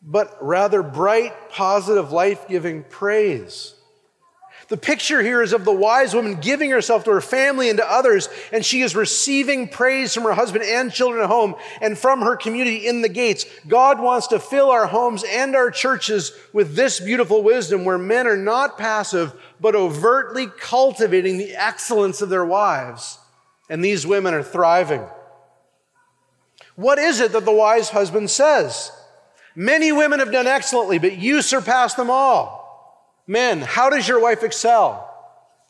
[0.00, 3.74] but rather bright, positive, life giving praise.
[4.68, 7.90] The picture here is of the wise woman giving herself to her family and to
[7.90, 12.22] others, and she is receiving praise from her husband and children at home and from
[12.22, 13.44] her community in the gates.
[13.68, 18.26] God wants to fill our homes and our churches with this beautiful wisdom where men
[18.26, 23.18] are not passive, but overtly cultivating the excellence of their wives.
[23.68, 25.06] And these women are thriving.
[26.76, 28.90] What is it that the wise husband says?
[29.54, 32.63] Many women have done excellently, but you surpass them all.
[33.26, 35.10] Men, how does your wife excel?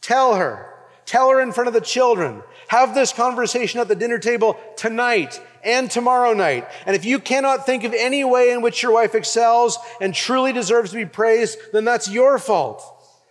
[0.00, 0.70] Tell her.
[1.06, 2.42] Tell her in front of the children.
[2.68, 6.66] Have this conversation at the dinner table tonight and tomorrow night.
[6.86, 10.52] And if you cannot think of any way in which your wife excels and truly
[10.52, 12.82] deserves to be praised, then that's your fault.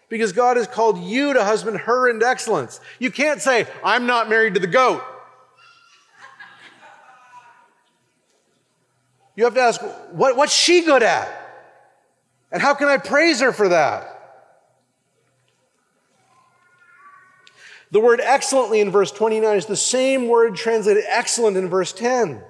[0.08, 2.80] Because God has called you to husband her in excellence.
[3.00, 5.04] You can't say, I'm not married to the goat.
[9.36, 11.28] You have to ask, what, what's she good at?
[12.52, 14.13] And how can I praise her for that?
[17.94, 22.42] The word excellently in verse 29 is the same word translated excellent in verse 10.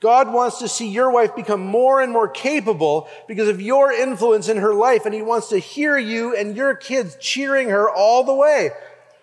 [0.00, 4.48] God wants to see your wife become more and more capable because of your influence
[4.48, 8.24] in her life, and He wants to hear you and your kids cheering her all
[8.24, 8.70] the way.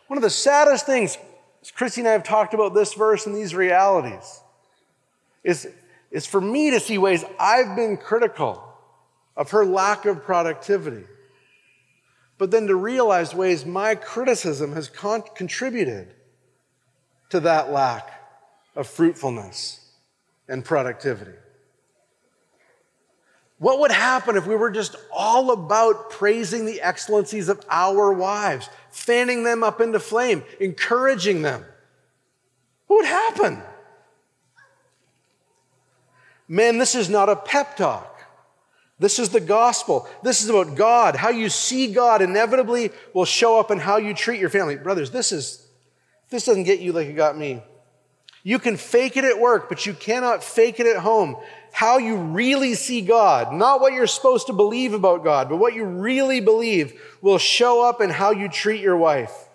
[0.06, 1.18] One of the saddest things,
[1.74, 4.42] Christy and I have talked about this verse and these realities,
[5.44, 5.68] is,
[6.12, 8.64] is for me to see ways I've been critical
[9.36, 11.06] of her lack of productivity
[12.44, 16.14] but then to realize ways my criticism has con- contributed
[17.30, 18.22] to that lack
[18.76, 19.80] of fruitfulness
[20.50, 21.38] and productivity.
[23.60, 28.70] What would happen if we were just all about praising the excellencies of our wives,
[28.92, 31.64] fanning them up into flame, encouraging them?
[32.88, 33.62] What would happen?
[36.50, 38.13] Man, this is not a pep talk.
[39.04, 40.08] This is the gospel.
[40.24, 41.18] This is about God.
[41.18, 44.78] How you see God inevitably will show up in how you treat your family.
[44.78, 45.68] Brothers, this is
[46.30, 47.62] this doesn't get you like it got me.
[48.44, 51.36] You can fake it at work, but you cannot fake it at home.
[51.74, 55.74] How you really see God, not what you're supposed to believe about God, but what
[55.74, 59.50] you really believe will show up in how you treat your wife.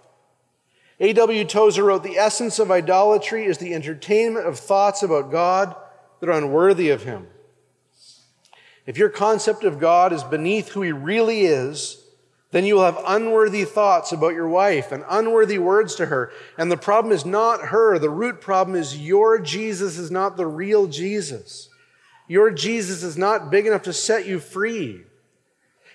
[1.00, 1.44] A.W.
[1.46, 5.74] Tozer wrote, The essence of idolatry is the entertainment of thoughts about God
[6.20, 7.28] that are unworthy of Him.
[8.88, 12.02] If your concept of God is beneath who He really is,
[12.52, 16.32] then you will have unworthy thoughts about your wife and unworthy words to her.
[16.56, 17.98] And the problem is not her.
[17.98, 21.68] The root problem is your Jesus is not the real Jesus.
[22.28, 25.02] Your Jesus is not big enough to set you free.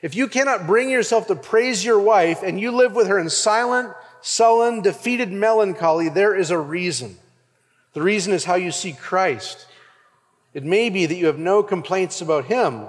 [0.04, 3.32] If you cannot bring yourself to praise your wife and you live with her in
[3.32, 3.92] silent,
[4.22, 7.18] sullen, defeated melancholy, there is a reason.
[7.94, 9.66] The reason is how you see Christ.
[10.54, 12.88] It may be that you have no complaints about him.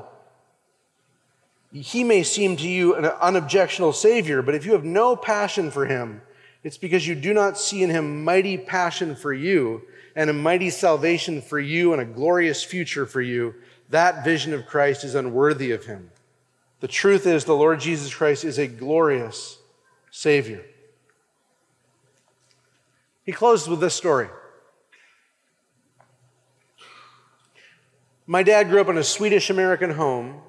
[1.73, 5.87] He may seem to you an unobjectionable Savior, but if you have no passion for
[5.87, 6.23] him,
[6.63, 9.83] it's because you do not see in him mighty passion for you
[10.15, 13.55] and a mighty salvation for you and a glorious future for you.
[13.91, 16.11] That vision of Christ is unworthy of him.
[16.81, 19.59] The truth is, the Lord Jesus Christ is a glorious
[20.11, 20.65] Savior.
[23.25, 24.29] He closes with this story.
[28.27, 30.41] My dad grew up in a Swedish American home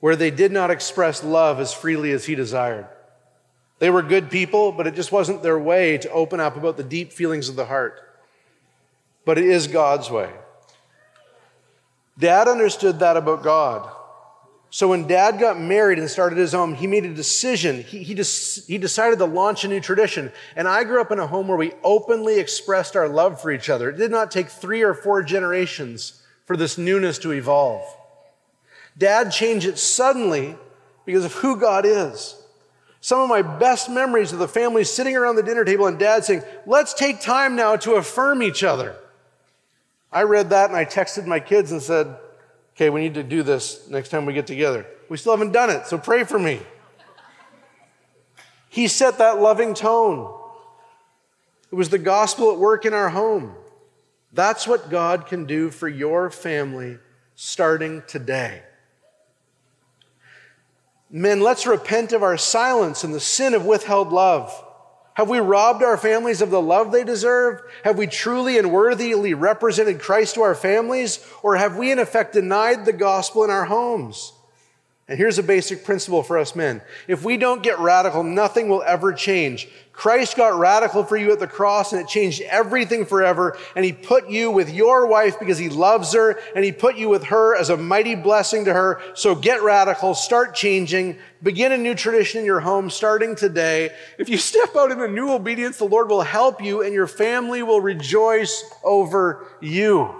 [0.00, 2.88] where they did not express love as freely as he desired.
[3.78, 6.82] They were good people, but it just wasn't their way to open up about the
[6.82, 8.00] deep feelings of the heart.
[9.24, 10.30] But it is God's way.
[12.18, 13.88] Dad understood that about God.
[14.70, 17.82] So when dad got married and started his home, he made a decision.
[17.82, 20.32] He, he, des- he decided to launch a new tradition.
[20.56, 23.68] And I grew up in a home where we openly expressed our love for each
[23.68, 23.90] other.
[23.90, 27.84] It did not take three or four generations for this newness to evolve.
[28.96, 30.56] Dad changed it suddenly
[31.04, 32.36] because of who God is.
[33.00, 36.24] Some of my best memories of the family sitting around the dinner table and dad
[36.24, 38.94] saying, Let's take time now to affirm each other.
[40.12, 42.16] I read that and I texted my kids and said,
[42.76, 44.86] Okay, we need to do this next time we get together.
[45.08, 46.60] We still haven't done it, so pray for me.
[48.68, 50.32] He set that loving tone.
[51.70, 53.54] It was the gospel at work in our home.
[54.32, 56.98] That's what God can do for your family
[57.34, 58.62] starting today.
[61.10, 64.50] Men, let's repent of our silence and the sin of withheld love.
[65.14, 67.60] Have we robbed our families of the love they deserve?
[67.84, 71.22] Have we truly and worthily represented Christ to our families?
[71.42, 74.32] Or have we, in effect, denied the gospel in our homes?
[75.06, 76.80] And here's a basic principle for us men.
[77.06, 79.68] If we don't get radical, nothing will ever change.
[79.92, 83.58] Christ got radical for you at the cross and it changed everything forever.
[83.76, 87.10] And he put you with your wife because he loves her and he put you
[87.10, 89.02] with her as a mighty blessing to her.
[89.14, 93.90] So get radical, start changing, begin a new tradition in your home starting today.
[94.18, 97.06] If you step out in a new obedience, the Lord will help you and your
[97.06, 100.14] family will rejoice over you.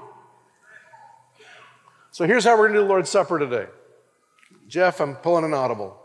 [2.10, 3.66] So here's how we're going to do the Lord's Supper today.
[4.68, 6.01] Jeff, I'm pulling an audible.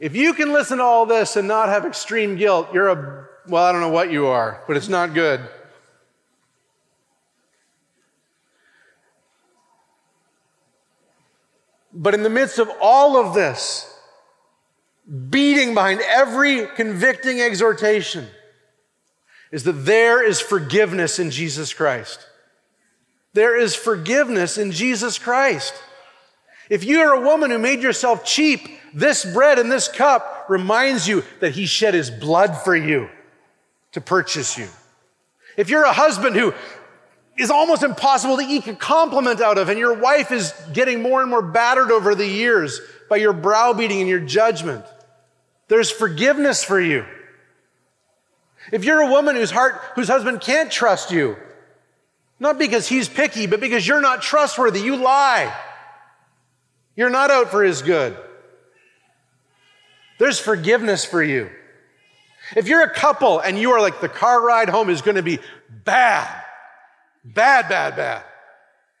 [0.00, 3.64] If you can listen to all this and not have extreme guilt, you're a, well,
[3.64, 5.40] I don't know what you are, but it's not good.
[11.92, 13.92] But in the midst of all of this,
[15.30, 18.28] beating behind every convicting exhortation
[19.50, 22.24] is that there is forgiveness in Jesus Christ.
[23.32, 25.74] There is forgiveness in Jesus Christ.
[26.68, 31.06] If you are a woman who made yourself cheap, this bread and this cup reminds
[31.06, 33.08] you that he shed his blood for you
[33.92, 34.68] to purchase you.
[35.56, 36.54] If you're a husband who
[37.36, 41.20] is almost impossible to eke a compliment out of, and your wife is getting more
[41.20, 44.84] and more battered over the years by your browbeating and your judgment,
[45.68, 47.04] there's forgiveness for you.
[48.72, 51.36] If you're a woman whose heart, whose husband can't trust you,
[52.40, 55.54] not because he's picky, but because you're not trustworthy, you lie.
[56.98, 58.16] You're not out for his good.
[60.18, 61.48] There's forgiveness for you.
[62.56, 65.22] If you're a couple and you are like the car ride home is going to
[65.22, 65.38] be
[65.84, 66.28] bad,
[67.24, 68.24] bad, bad, bad.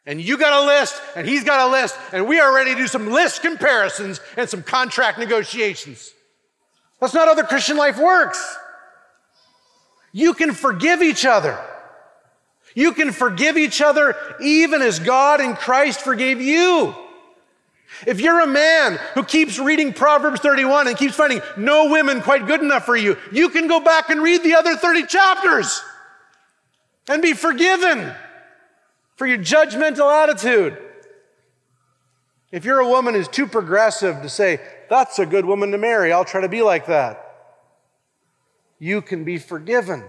[0.06, 2.76] And you got a list and he's got a list and we are ready to
[2.76, 6.12] do some list comparisons and some contract negotiations.
[7.00, 8.56] That's not how the Christian life works.
[10.12, 11.58] You can forgive each other.
[12.76, 16.94] You can forgive each other even as God in Christ forgave you.
[18.06, 22.46] If you're a man who keeps reading Proverbs 31 and keeps finding no women quite
[22.46, 25.82] good enough for you, you can go back and read the other 30 chapters
[27.08, 28.12] and be forgiven
[29.16, 30.78] for your judgmental attitude.
[32.52, 36.12] If you're a woman who's too progressive to say, that's a good woman to marry,
[36.12, 37.24] I'll try to be like that,
[38.78, 40.04] you can be forgiven.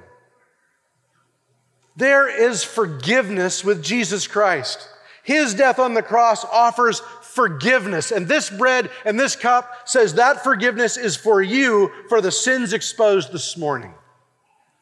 [1.95, 4.87] There is forgiveness with Jesus Christ.
[5.23, 8.11] His death on the cross offers forgiveness.
[8.11, 12.73] And this bread and this cup says that forgiveness is for you for the sins
[12.73, 13.93] exposed this morning.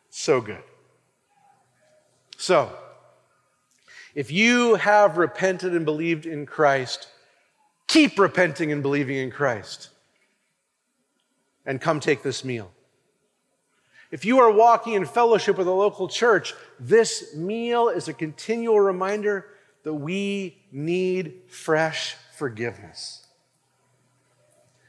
[0.10, 0.64] So good.
[2.38, 2.72] So,
[4.16, 7.08] if you have repented and believed in Christ,
[7.88, 9.90] keep repenting and believing in Christ.
[11.66, 12.72] And come take this meal.
[14.10, 18.80] If you are walking in fellowship with a local church, this meal is a continual
[18.80, 19.48] reminder
[19.84, 23.26] that we need fresh forgiveness.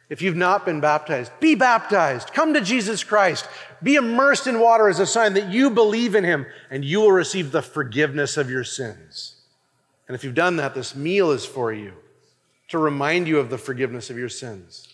[0.08, 2.32] If you've not been baptized, be baptized.
[2.32, 3.46] Come to Jesus Christ.
[3.82, 7.12] Be immersed in water as a sign that you believe in him and you will
[7.12, 9.34] receive the forgiveness of your sins.
[10.06, 11.92] And if you've done that, this meal is for you
[12.68, 14.88] to remind you of the forgiveness of your sins.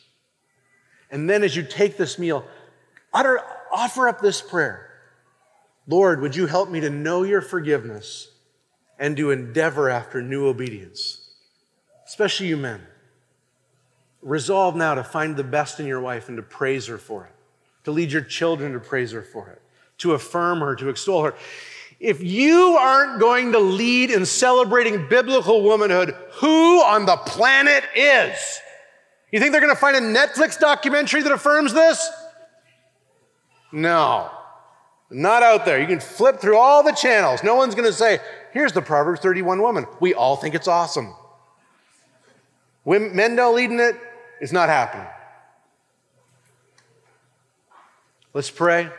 [1.11, 2.44] And then as you take this meal,
[3.12, 3.40] utter,
[3.72, 4.90] offer up this prayer
[5.86, 8.30] Lord, would you help me to know your forgiveness
[8.98, 11.24] and to endeavor after new obedience?
[12.07, 12.80] Especially you men,
[14.22, 17.32] resolve now to find the best in your wife and to praise her for it,
[17.84, 19.61] to lead your children to praise her for it,
[19.98, 21.34] to affirm her, to extol her.
[22.00, 28.61] If you aren't going to lead in celebrating biblical womanhood, who on the planet is?
[29.30, 32.09] You think they're going to find a Netflix documentary that affirms this?
[33.72, 34.30] No,
[35.11, 35.80] not out there.
[35.80, 37.42] You can flip through all the channels.
[37.42, 38.18] No one's going to say,
[38.52, 39.86] here's the Proverbs 31 woman.
[40.00, 41.14] We all think it's awesome.
[42.85, 43.97] Women, men don't lead in it,
[44.41, 45.07] it's not happening.
[48.32, 48.91] Let's pray.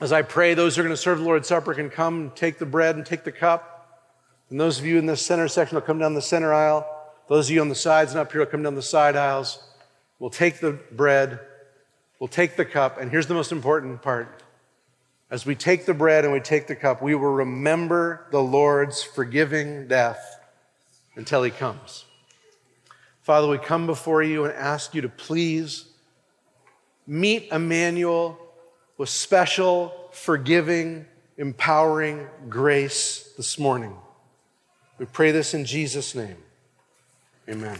[0.00, 2.58] As I pray, those who are going to serve the Lord's Supper can come, take
[2.58, 4.06] the bread and take the cup.
[4.50, 6.86] And those of you in the center section will come down the center aisle.
[7.28, 9.62] Those of you on the sides and up here will come down the side aisles.
[10.18, 11.40] We'll take the bread,
[12.18, 14.42] we'll take the cup, and here's the most important part.
[15.30, 19.02] As we take the bread and we take the cup, we will remember the Lord's
[19.02, 20.40] forgiving death
[21.14, 22.04] until he comes.
[23.30, 25.84] Father, we come before you and ask you to please
[27.06, 28.36] meet Immanuel
[28.98, 31.06] with special, forgiving,
[31.36, 33.94] empowering grace this morning.
[34.98, 36.38] We pray this in Jesus' name.
[37.48, 37.78] Amen.